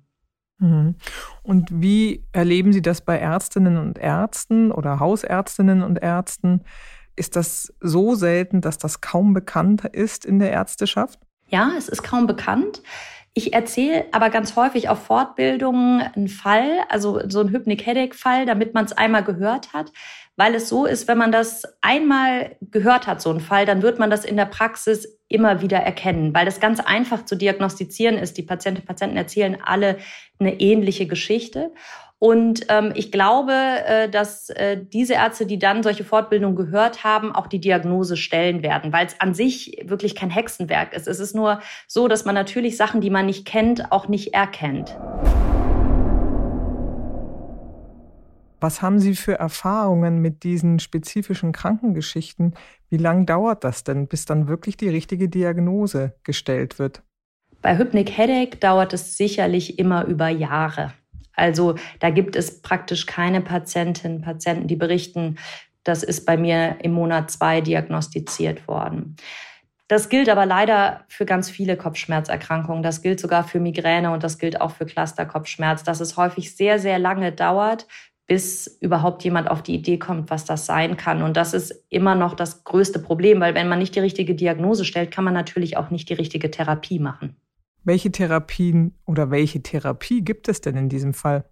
Mhm. 0.58 0.96
Und 1.44 1.70
wie 1.72 2.26
erleben 2.32 2.74
Sie 2.74 2.82
das 2.82 3.02
bei 3.02 3.18
Ärztinnen 3.18 3.78
und 3.78 3.98
Ärzten 4.00 4.72
oder 4.72 5.00
Hausärztinnen 5.00 5.84
und 5.84 6.02
Ärzten? 6.02 6.64
Ist 7.16 7.36
das 7.36 7.74
so 7.80 8.16
selten, 8.16 8.62
dass 8.62 8.78
das 8.78 9.02
kaum 9.02 9.34
bekannt 9.34 9.86
ist 9.86 10.26
in 10.26 10.40
der 10.40 10.52
Ärzteschaft? 10.52 11.20
Ja, 11.48 11.72
es 11.78 11.90
ist 11.90 12.04
kaum 12.04 12.28
bekannt. 12.28 12.82
Ich 13.38 13.52
erzähle 13.52 14.06
aber 14.14 14.30
ganz 14.30 14.56
häufig 14.56 14.88
auf 14.88 15.04
Fortbildungen 15.04 16.00
einen 16.00 16.30
Fall, 16.30 16.80
also 16.88 17.20
so 17.28 17.42
einen 17.42 17.50
Hypnic 17.50 17.86
Headache 17.86 18.14
Fall, 18.14 18.46
damit 18.46 18.74
man 18.74 18.86
es 18.86 18.94
einmal 18.94 19.26
gehört 19.26 19.74
hat, 19.74 19.92
weil 20.38 20.56
es 20.56 20.70
so 20.70 20.86
ist, 20.86 21.10
wenn 21.10 21.18
man 21.18 21.34
das 21.34 21.64
einmal 21.82 22.56
gehört 22.62 23.08
hat, 23.08 23.22
so 23.22 23.30
einen 23.30 23.42
Fall, 23.42 23.66
dann 23.66 23.82
wird 23.82 24.00
man 24.00 24.10
das 24.10 24.24
in 24.24 24.38
der 24.38 24.46
Praxis 24.46 25.20
immer 25.28 25.62
wieder 25.62 25.80
erkennen, 25.80 26.34
weil 26.34 26.46
das 26.46 26.62
ganz 26.62 26.80
einfach 26.80 27.26
zu 27.26 27.36
diagnostizieren 27.36 28.18
ist. 28.18 28.38
Die 28.38 28.44
Patientinnen 28.44 28.84
und 28.84 28.88
Patienten 28.88 29.18
erzählen 29.18 29.58
alle 29.62 29.98
eine 30.40 30.62
ähnliche 30.62 31.06
Geschichte. 31.06 31.74
Und 32.20 32.66
ähm, 32.70 32.94
ich 32.96 33.12
glaube, 33.12 33.52
äh, 33.54 34.10
dass 34.10 34.50
äh, 34.50 34.78
diese 34.82 35.16
Ärzte, 35.16 35.46
die 35.46 35.60
dann 35.60 35.84
solche 35.84 36.06
Fortbildungen 36.06 36.56
gehört 36.56 37.04
haben, 37.04 37.36
auch 37.36 37.48
die 37.48 37.60
Diagnose 37.60 38.16
stellen 38.16 38.64
werden, 38.64 38.94
weil 38.94 39.06
es 39.06 39.20
an 39.20 39.34
sich 39.34 39.84
wirklich 39.84 40.16
kein 40.16 40.30
Hexenwerk 40.30 40.94
ist. 40.94 41.08
Es 41.08 41.20
ist 41.20 41.36
nur 41.36 41.60
so, 41.88 42.08
dass 42.08 42.24
man 42.24 42.34
natürlich 42.34 42.78
Sachen, 42.78 43.02
die 43.02 43.10
man 43.10 43.26
nicht 43.26 43.46
kennt, 43.46 43.92
auch 43.92 44.08
nicht 44.08 44.34
erkennt. 44.34 44.98
Was 48.62 48.82
haben 48.82 49.00
Sie 49.00 49.16
für 49.16 49.34
Erfahrungen 49.34 50.22
mit 50.22 50.44
diesen 50.44 50.80
spezifischen 50.80 51.52
Krankengeschichten? 51.52 52.56
Wie 52.90 52.98
lange 52.98 53.26
dauert 53.26 53.66
das 53.66 53.84
denn, 53.84 54.08
bis 54.08 54.24
dann 54.26 54.48
wirklich 54.48 54.78
die 54.78 54.90
richtige 54.90 55.28
Diagnose 55.28 56.16
gestellt 56.24 56.80
wird? 56.80 57.04
Bei 57.62 57.78
Hypnic 57.78 58.18
Headache 58.18 58.58
dauert 58.58 58.94
es 58.94 59.18
sicherlich 59.18 59.78
immer 59.78 60.06
über 60.06 60.30
Jahre. 60.30 60.94
Also 61.36 61.76
da 62.00 62.10
gibt 62.10 62.36
es 62.36 62.62
praktisch 62.62 63.06
keine 63.06 63.42
Patientinnen, 63.42 64.22
Patienten, 64.22 64.68
die 64.68 64.76
berichten, 64.76 65.38
das 65.84 66.04
ist 66.04 66.26
bei 66.26 66.36
mir 66.36 66.78
im 66.82 66.94
Monat 66.94 67.32
zwei 67.32 67.62
diagnostiziert 67.62 68.68
worden. 68.68 69.16
Das 69.88 70.10
gilt 70.10 70.30
aber 70.30 70.48
leider 70.48 71.06
für 71.08 71.26
ganz 71.26 71.50
viele 71.50 71.78
Kopfschmerzerkrankungen. 71.78 72.82
Das 72.82 73.04
gilt 73.04 73.20
sogar 73.20 73.44
für 73.44 73.60
Migräne 73.60 74.12
und 74.12 74.24
das 74.24 74.40
gilt 74.40 74.60
auch 74.60 74.72
für 74.72 74.88
Clusterkopfschmerz, 74.88 75.84
dass 75.84 76.00
es 76.00 76.18
häufig 76.18 76.56
sehr, 76.56 76.80
sehr 76.80 76.98
lange 76.98 77.32
dauert, 77.32 77.86
bis 78.26 78.66
überhaupt 78.82 79.24
jemand 79.24 79.48
auf 79.48 79.62
die 79.62 79.76
Idee 79.76 80.00
kommt, 80.00 80.32
was 80.32 80.46
das 80.46 80.66
sein 80.66 80.98
kann. 80.98 81.22
Und 81.22 81.38
das 81.38 81.54
ist 81.54 81.86
immer 81.90 82.16
noch 82.16 82.34
das 82.34 82.64
größte 82.64 82.98
Problem, 82.98 83.40
weil 83.40 83.54
wenn 83.54 83.70
man 83.70 83.78
nicht 83.78 83.94
die 83.94 84.00
richtige 84.00 84.34
Diagnose 84.34 84.86
stellt, 84.86 85.12
kann 85.12 85.24
man 85.24 85.36
natürlich 85.36 85.78
auch 85.78 85.92
nicht 85.92 86.10
die 86.10 86.16
richtige 86.16 86.50
Therapie 86.50 86.98
machen. 86.98 87.36
Welche 87.86 88.12
Therapien 88.12 88.98
oder 89.06 89.30
welche 89.32 89.62
Therapie 89.62 90.22
gibt 90.22 90.50
es 90.50 90.60
denn 90.60 90.76
in 90.76 90.90
diesem 90.90 91.14
Fall? 91.14 91.46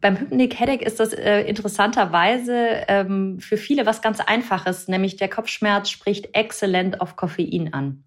Beim 0.00 0.18
Hypnic 0.18 0.58
Headache 0.58 0.84
ist 0.84 0.98
das 0.98 1.12
äh, 1.12 1.42
interessanterweise 1.42 2.84
ähm, 2.88 3.38
für 3.38 3.56
viele 3.56 3.86
was 3.86 4.02
ganz 4.02 4.20
Einfaches, 4.20 4.88
nämlich 4.88 5.16
der 5.16 5.28
Kopfschmerz 5.28 5.90
spricht 5.90 6.34
exzellent 6.34 7.00
auf 7.00 7.16
Koffein 7.16 7.72
an. 7.72 8.04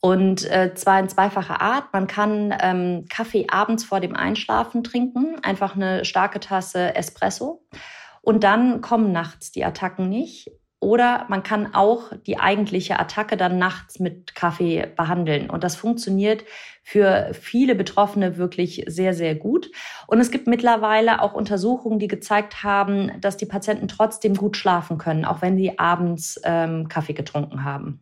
Und 0.00 0.44
äh, 0.50 0.74
zwar 0.74 1.00
in 1.00 1.08
zweifacher 1.08 1.62
Art. 1.62 1.92
Man 1.92 2.06
kann 2.06 2.54
ähm, 2.60 3.06
Kaffee 3.08 3.46
abends 3.48 3.84
vor 3.84 4.00
dem 4.00 4.14
Einschlafen 4.14 4.84
trinken, 4.84 5.36
einfach 5.42 5.76
eine 5.76 6.04
starke 6.04 6.40
Tasse 6.40 6.94
Espresso. 6.94 7.66
Und 8.20 8.44
dann 8.44 8.80
kommen 8.80 9.12
nachts 9.12 9.50
die 9.50 9.64
Attacken 9.64 10.08
nicht. 10.08 10.50
Oder 10.84 11.24
man 11.30 11.42
kann 11.42 11.74
auch 11.74 12.12
die 12.26 12.38
eigentliche 12.38 12.98
Attacke 13.00 13.38
dann 13.38 13.58
nachts 13.58 13.98
mit 13.98 14.34
Kaffee 14.34 14.86
behandeln. 14.94 15.48
Und 15.48 15.64
das 15.64 15.76
funktioniert 15.76 16.44
für 16.82 17.30
viele 17.32 17.74
Betroffene 17.74 18.36
wirklich 18.36 18.84
sehr, 18.86 19.14
sehr 19.14 19.34
gut. 19.34 19.70
Und 20.06 20.20
es 20.20 20.30
gibt 20.30 20.46
mittlerweile 20.46 21.22
auch 21.22 21.32
Untersuchungen, 21.32 21.98
die 21.98 22.08
gezeigt 22.08 22.62
haben, 22.62 23.12
dass 23.22 23.38
die 23.38 23.46
Patienten 23.46 23.88
trotzdem 23.88 24.34
gut 24.34 24.58
schlafen 24.58 24.98
können, 24.98 25.24
auch 25.24 25.40
wenn 25.40 25.56
sie 25.56 25.78
abends 25.78 26.38
ähm, 26.44 26.88
Kaffee 26.88 27.14
getrunken 27.14 27.64
haben. 27.64 28.00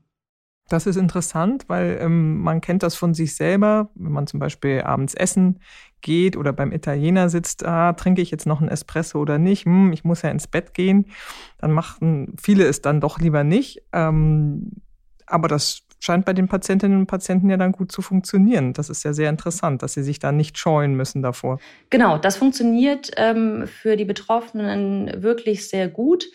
Das 0.68 0.86
ist 0.86 0.96
interessant, 0.96 1.64
weil 1.68 1.98
ähm, 2.00 2.40
man 2.40 2.60
kennt 2.60 2.82
das 2.82 2.96
von 2.96 3.14
sich 3.14 3.36
selber, 3.36 3.90
wenn 3.94 4.12
man 4.12 4.26
zum 4.26 4.40
Beispiel 4.40 4.80
abends 4.80 5.14
essen 5.14 5.60
geht 6.02 6.36
oder 6.36 6.52
beim 6.52 6.72
Italiener 6.72 7.28
sitzt, 7.28 7.64
ah, 7.64 7.92
trinke 7.94 8.20
ich 8.20 8.30
jetzt 8.30 8.46
noch 8.46 8.60
einen 8.60 8.68
Espresso 8.68 9.18
oder 9.18 9.38
nicht? 9.38 9.64
Hm, 9.64 9.92
ich 9.92 10.04
muss 10.04 10.22
ja 10.22 10.30
ins 10.30 10.46
Bett 10.46 10.74
gehen. 10.74 11.06
Dann 11.58 11.72
machen 11.72 12.34
viele 12.40 12.64
es 12.64 12.82
dann 12.82 13.00
doch 13.00 13.18
lieber 13.18 13.44
nicht. 13.44 13.82
Ähm, 13.92 14.72
aber 15.26 15.48
das 15.48 15.82
scheint 16.02 16.24
bei 16.24 16.32
den 16.32 16.48
Patientinnen 16.48 16.98
und 16.98 17.06
Patienten 17.06 17.48
ja 17.48 17.56
dann 17.56 17.72
gut 17.72 17.92
zu 17.92 18.02
funktionieren. 18.02 18.72
Das 18.72 18.90
ist 18.90 19.04
ja 19.04 19.12
sehr 19.12 19.30
interessant, 19.30 19.82
dass 19.82 19.94
sie 19.94 20.02
sich 20.02 20.18
da 20.18 20.32
nicht 20.32 20.58
scheuen 20.58 20.94
müssen 20.94 21.22
davor. 21.22 21.60
Genau, 21.90 22.18
das 22.18 22.36
funktioniert 22.36 23.12
ähm, 23.16 23.68
für 23.68 23.96
die 23.96 24.04
Betroffenen 24.04 25.22
wirklich 25.22 25.68
sehr 25.68 25.88
gut. 25.88 26.26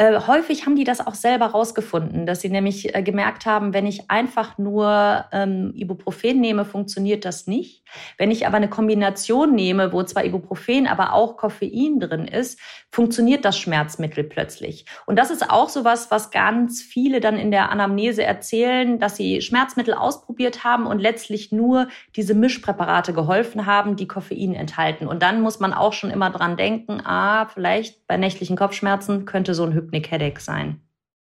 Äh, 0.00 0.18
häufig 0.26 0.64
haben 0.64 0.76
die 0.76 0.84
das 0.84 1.06
auch 1.06 1.14
selber 1.14 1.48
rausgefunden, 1.48 2.24
dass 2.24 2.40
sie 2.40 2.48
nämlich 2.48 2.94
äh, 2.94 3.02
gemerkt 3.02 3.44
haben, 3.44 3.74
wenn 3.74 3.84
ich 3.84 4.10
einfach 4.10 4.56
nur 4.56 5.26
ähm, 5.30 5.74
Ibuprofen 5.74 6.40
nehme, 6.40 6.64
funktioniert 6.64 7.26
das 7.26 7.46
nicht. 7.46 7.84
Wenn 8.16 8.30
ich 8.30 8.46
aber 8.46 8.56
eine 8.56 8.70
Kombination 8.70 9.54
nehme, 9.54 9.92
wo 9.92 10.02
zwar 10.02 10.24
Ibuprofen, 10.24 10.86
aber 10.86 11.12
auch 11.12 11.36
Koffein 11.36 12.00
drin 12.00 12.26
ist, 12.26 12.58
funktioniert 12.90 13.44
das 13.44 13.58
Schmerzmittel 13.58 14.24
plötzlich. 14.24 14.86
Und 15.04 15.18
das 15.18 15.30
ist 15.30 15.50
auch 15.50 15.68
sowas, 15.68 16.10
was 16.10 16.30
ganz 16.30 16.80
viele 16.80 17.20
dann 17.20 17.36
in 17.36 17.50
der 17.50 17.70
Anamnese 17.70 18.24
erzählen, 18.24 18.98
dass 18.98 19.16
sie 19.16 19.42
Schmerzmittel 19.42 19.92
ausprobiert 19.92 20.64
haben 20.64 20.86
und 20.86 20.98
letztlich 20.98 21.52
nur 21.52 21.88
diese 22.16 22.32
Mischpräparate 22.32 23.12
geholfen 23.12 23.66
haben, 23.66 23.96
die 23.96 24.08
Koffein 24.08 24.54
enthalten. 24.54 25.06
Und 25.06 25.22
dann 25.22 25.42
muss 25.42 25.60
man 25.60 25.74
auch 25.74 25.92
schon 25.92 26.10
immer 26.10 26.30
dran 26.30 26.56
denken, 26.56 27.02
ah, 27.04 27.46
vielleicht 27.52 28.06
bei 28.06 28.16
nächtlichen 28.16 28.56
Kopfschmerzen 28.56 29.26
könnte 29.26 29.52
so 29.52 29.64
ein 29.64 29.74
Hypnic 29.90 30.10
Headache 30.10 30.40
sein. 30.40 30.80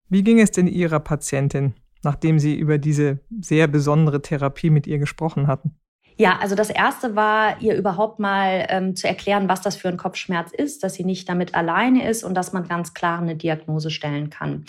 Wie 0.09 0.23
ging 0.23 0.39
es 0.39 0.51
denn 0.51 0.67
Ihrer 0.67 0.99
Patientin, 0.99 1.73
nachdem 2.03 2.39
Sie 2.39 2.55
über 2.55 2.77
diese 2.77 3.19
sehr 3.39 3.67
besondere 3.67 4.21
Therapie 4.21 4.69
mit 4.69 4.87
ihr 4.87 4.99
gesprochen 4.99 5.47
hatten? 5.47 5.75
Ja, 6.17 6.37
also 6.39 6.55
das 6.55 6.69
erste 6.69 7.15
war, 7.15 7.61
ihr 7.61 7.75
überhaupt 7.75 8.19
mal 8.19 8.67
ähm, 8.69 8.95
zu 8.95 9.07
erklären, 9.07 9.49
was 9.49 9.61
das 9.61 9.75
für 9.75 9.87
ein 9.87 9.97
Kopfschmerz 9.97 10.51
ist, 10.51 10.83
dass 10.83 10.95
sie 10.95 11.05
nicht 11.05 11.27
damit 11.27 11.55
alleine 11.55 12.07
ist 12.07 12.23
und 12.23 12.35
dass 12.35 12.53
man 12.53 12.67
ganz 12.67 12.93
klar 12.93 13.19
eine 13.19 13.35
Diagnose 13.35 13.89
stellen 13.89 14.29
kann. 14.29 14.65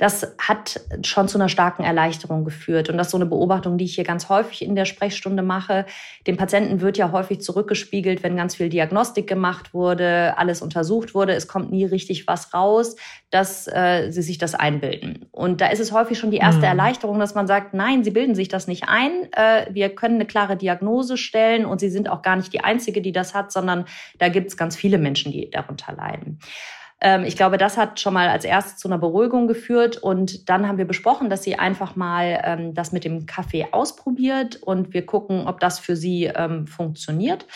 Das 0.00 0.34
hat 0.38 0.80
schon 1.02 1.28
zu 1.28 1.36
einer 1.36 1.50
starken 1.50 1.84
Erleichterung 1.84 2.46
geführt. 2.46 2.88
Und 2.88 2.96
das 2.96 3.08
ist 3.08 3.10
so 3.10 3.18
eine 3.18 3.26
Beobachtung, 3.26 3.76
die 3.76 3.84
ich 3.84 3.96
hier 3.96 4.04
ganz 4.04 4.30
häufig 4.30 4.62
in 4.62 4.74
der 4.74 4.86
Sprechstunde 4.86 5.42
mache. 5.42 5.84
Dem 6.26 6.38
Patienten 6.38 6.80
wird 6.80 6.96
ja 6.96 7.12
häufig 7.12 7.42
zurückgespiegelt, 7.42 8.22
wenn 8.22 8.34
ganz 8.34 8.54
viel 8.54 8.70
Diagnostik 8.70 9.26
gemacht 9.26 9.74
wurde, 9.74 10.38
alles 10.38 10.62
untersucht 10.62 11.14
wurde. 11.14 11.34
Es 11.34 11.48
kommt 11.48 11.70
nie 11.70 11.84
richtig 11.84 12.26
was 12.26 12.54
raus, 12.54 12.96
dass 13.28 13.68
äh, 13.68 14.10
sie 14.10 14.22
sich 14.22 14.38
das 14.38 14.54
einbilden. 14.54 15.26
Und 15.32 15.60
da 15.60 15.66
ist 15.66 15.80
es 15.80 15.92
häufig 15.92 16.18
schon 16.18 16.30
die 16.30 16.38
erste 16.38 16.60
mhm. 16.60 16.78
Erleichterung, 16.78 17.18
dass 17.18 17.34
man 17.34 17.46
sagt, 17.46 17.74
nein, 17.74 18.02
sie 18.02 18.10
bilden 18.10 18.34
sich 18.34 18.48
das 18.48 18.68
nicht 18.68 18.84
ein. 18.88 19.30
Äh, 19.32 19.66
wir 19.70 19.94
können 19.94 20.14
eine 20.14 20.24
klare 20.24 20.56
Diagnose 20.56 21.18
stellen 21.18 21.66
und 21.66 21.78
sie 21.78 21.90
sind 21.90 22.08
auch 22.08 22.22
gar 22.22 22.36
nicht 22.36 22.54
die 22.54 22.64
Einzige, 22.64 23.02
die 23.02 23.12
das 23.12 23.34
hat, 23.34 23.52
sondern 23.52 23.84
da 24.18 24.30
gibt 24.30 24.46
es 24.46 24.56
ganz 24.56 24.76
viele 24.76 24.96
Menschen, 24.96 25.30
die 25.30 25.50
darunter 25.50 25.92
leiden. 25.92 26.38
Ähm, 27.00 27.24
ich 27.24 27.36
glaube, 27.36 27.58
das 27.58 27.76
hat 27.76 28.00
schon 28.00 28.14
mal 28.14 28.28
als 28.28 28.44
erstes 28.44 28.76
zu 28.76 28.88
einer 28.88 28.98
Beruhigung 28.98 29.48
geführt. 29.48 29.96
Und 29.96 30.48
dann 30.48 30.68
haben 30.68 30.78
wir 30.78 30.84
besprochen, 30.84 31.30
dass 31.30 31.42
sie 31.42 31.58
einfach 31.58 31.96
mal 31.96 32.40
ähm, 32.44 32.74
das 32.74 32.92
mit 32.92 33.04
dem 33.04 33.26
Kaffee 33.26 33.66
ausprobiert 33.72 34.56
und 34.56 34.92
wir 34.92 35.06
gucken, 35.06 35.46
ob 35.46 35.60
das 35.60 35.78
für 35.78 35.96
sie 35.96 36.24
ähm, 36.24 36.66
funktioniert. 36.66 37.46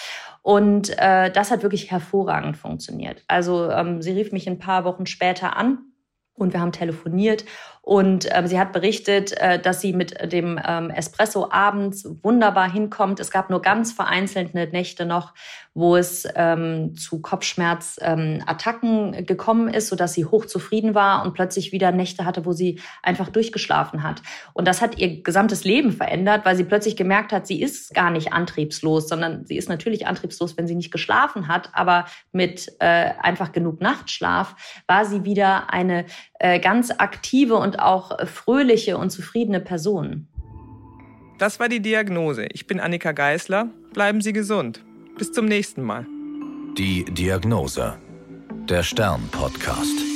Und 0.43 0.91
äh, 0.99 1.31
das 1.31 1.51
hat 1.51 1.63
wirklich 1.63 1.91
hervorragend 1.91 2.57
funktioniert. 2.57 3.25
Also 3.29 3.71
ähm, 3.71 4.03
sie 4.03 4.13
rief 4.13 4.33
mich 4.33 4.47
ein 4.49 4.59
paar 4.59 4.85
Wochen 4.85 5.07
später 5.07 5.57
an 5.57 5.79
und 6.35 6.53
wir 6.53 6.61
haben 6.61 6.73
telefoniert 6.73 7.45
Und 7.85 8.27
ähm, 8.31 8.47
sie 8.47 8.59
hat 8.59 8.73
berichtet, 8.73 9.37
äh, 9.37 9.59
dass 9.59 9.83
sie 9.83 9.93
mit 9.93 10.33
dem 10.33 10.59
ähm, 10.67 10.89
Espresso 10.89 11.51
abends 11.51 12.09
wunderbar 12.23 12.73
hinkommt. 12.73 13.21
Es 13.21 13.31
gab 13.31 13.51
nur 13.51 13.61
ganz 13.61 13.93
vereinzelte 13.93 14.57
Nächte 14.73 15.05
noch, 15.05 15.35
wo 15.75 15.95
es 15.95 16.27
ähm, 16.35 16.97
zu 16.97 17.21
Kopfschmerzattacken 17.21 19.15
ähm, 19.15 19.27
gekommen 19.27 19.69
ist, 19.69 19.89
sodass 19.89 20.15
sie 20.15 20.25
hochzufrieden 20.25 20.95
war 20.95 21.25
und 21.25 21.35
plötzlich 21.35 21.73
wieder 21.73 21.93
Nächte 21.93 22.25
hatte, 22.25 22.47
wo 22.47 22.53
sie 22.53 22.81
einfach 23.03 23.29
durchgeschlafen 23.29 24.03
hat. 24.03 24.23
Und 24.55 24.67
das 24.67 24.81
hat 24.81 24.97
ihr 24.99 25.23
gesamtes 25.23 25.65
Leben 25.65 25.93
verändert, 25.93 26.47
weil 26.47 26.57
sie 26.57 26.65
plötzlich 26.65 26.97
gemerkt 26.97 27.33
hat, 27.33 27.47
sie 27.47 27.61
ist 27.61 27.93
gar 27.93 28.11
nicht 28.11 28.33
antriebslos, 28.33 29.09
sondern 29.09 29.45
sie 29.45 29.57
ist 29.57 29.69
natürlich 29.69 30.07
antriebslos, 30.07 30.57
wenn 30.57 30.67
sie 30.67 30.77
nicht 30.77 30.93
geschlafen 30.93 31.49
hat, 31.49 31.69
aber 31.75 32.07
mit 32.33 32.73
äh, 32.79 33.11
einfach 33.21 33.53
genug 33.53 33.83
Nachtschlaf 33.83 34.55
war 34.87 35.05
sie 35.05 35.25
wieder 35.25 35.71
eine 35.71 36.07
äh, 36.39 36.61
ganz 36.61 36.91
aktive 36.97 37.57
und 37.57 37.74
auch 37.81 38.27
fröhliche 38.27 38.99
und 38.99 39.11
zufriedene 39.11 39.61
Person. 39.61 40.29
Das 41.39 41.59
war 41.59 41.69
die 41.69 41.81
Diagnose. 41.81 42.47
Ich 42.53 42.67
bin 42.67 42.81
Annika 42.81 43.13
Geißler. 43.13 43.69
Bleiben 43.93 44.21
Sie 44.21 44.33
gesund. 44.33 44.85
Bis 45.19 45.33
zum 45.33 45.47
nächsten 45.47 45.83
Mal. 45.83 46.07
Die 46.79 47.05
Diagnose. 47.05 47.99
Der 48.69 48.83
Stern-Podcast. 48.83 50.15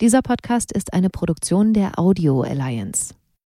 Dieser 0.00 0.22
Podcast 0.22 0.72
ist 0.72 0.92
eine 0.92 1.08
Produktion 1.08 1.72
der 1.72 1.98
Audio 1.98 2.42
Alliance. 2.42 3.14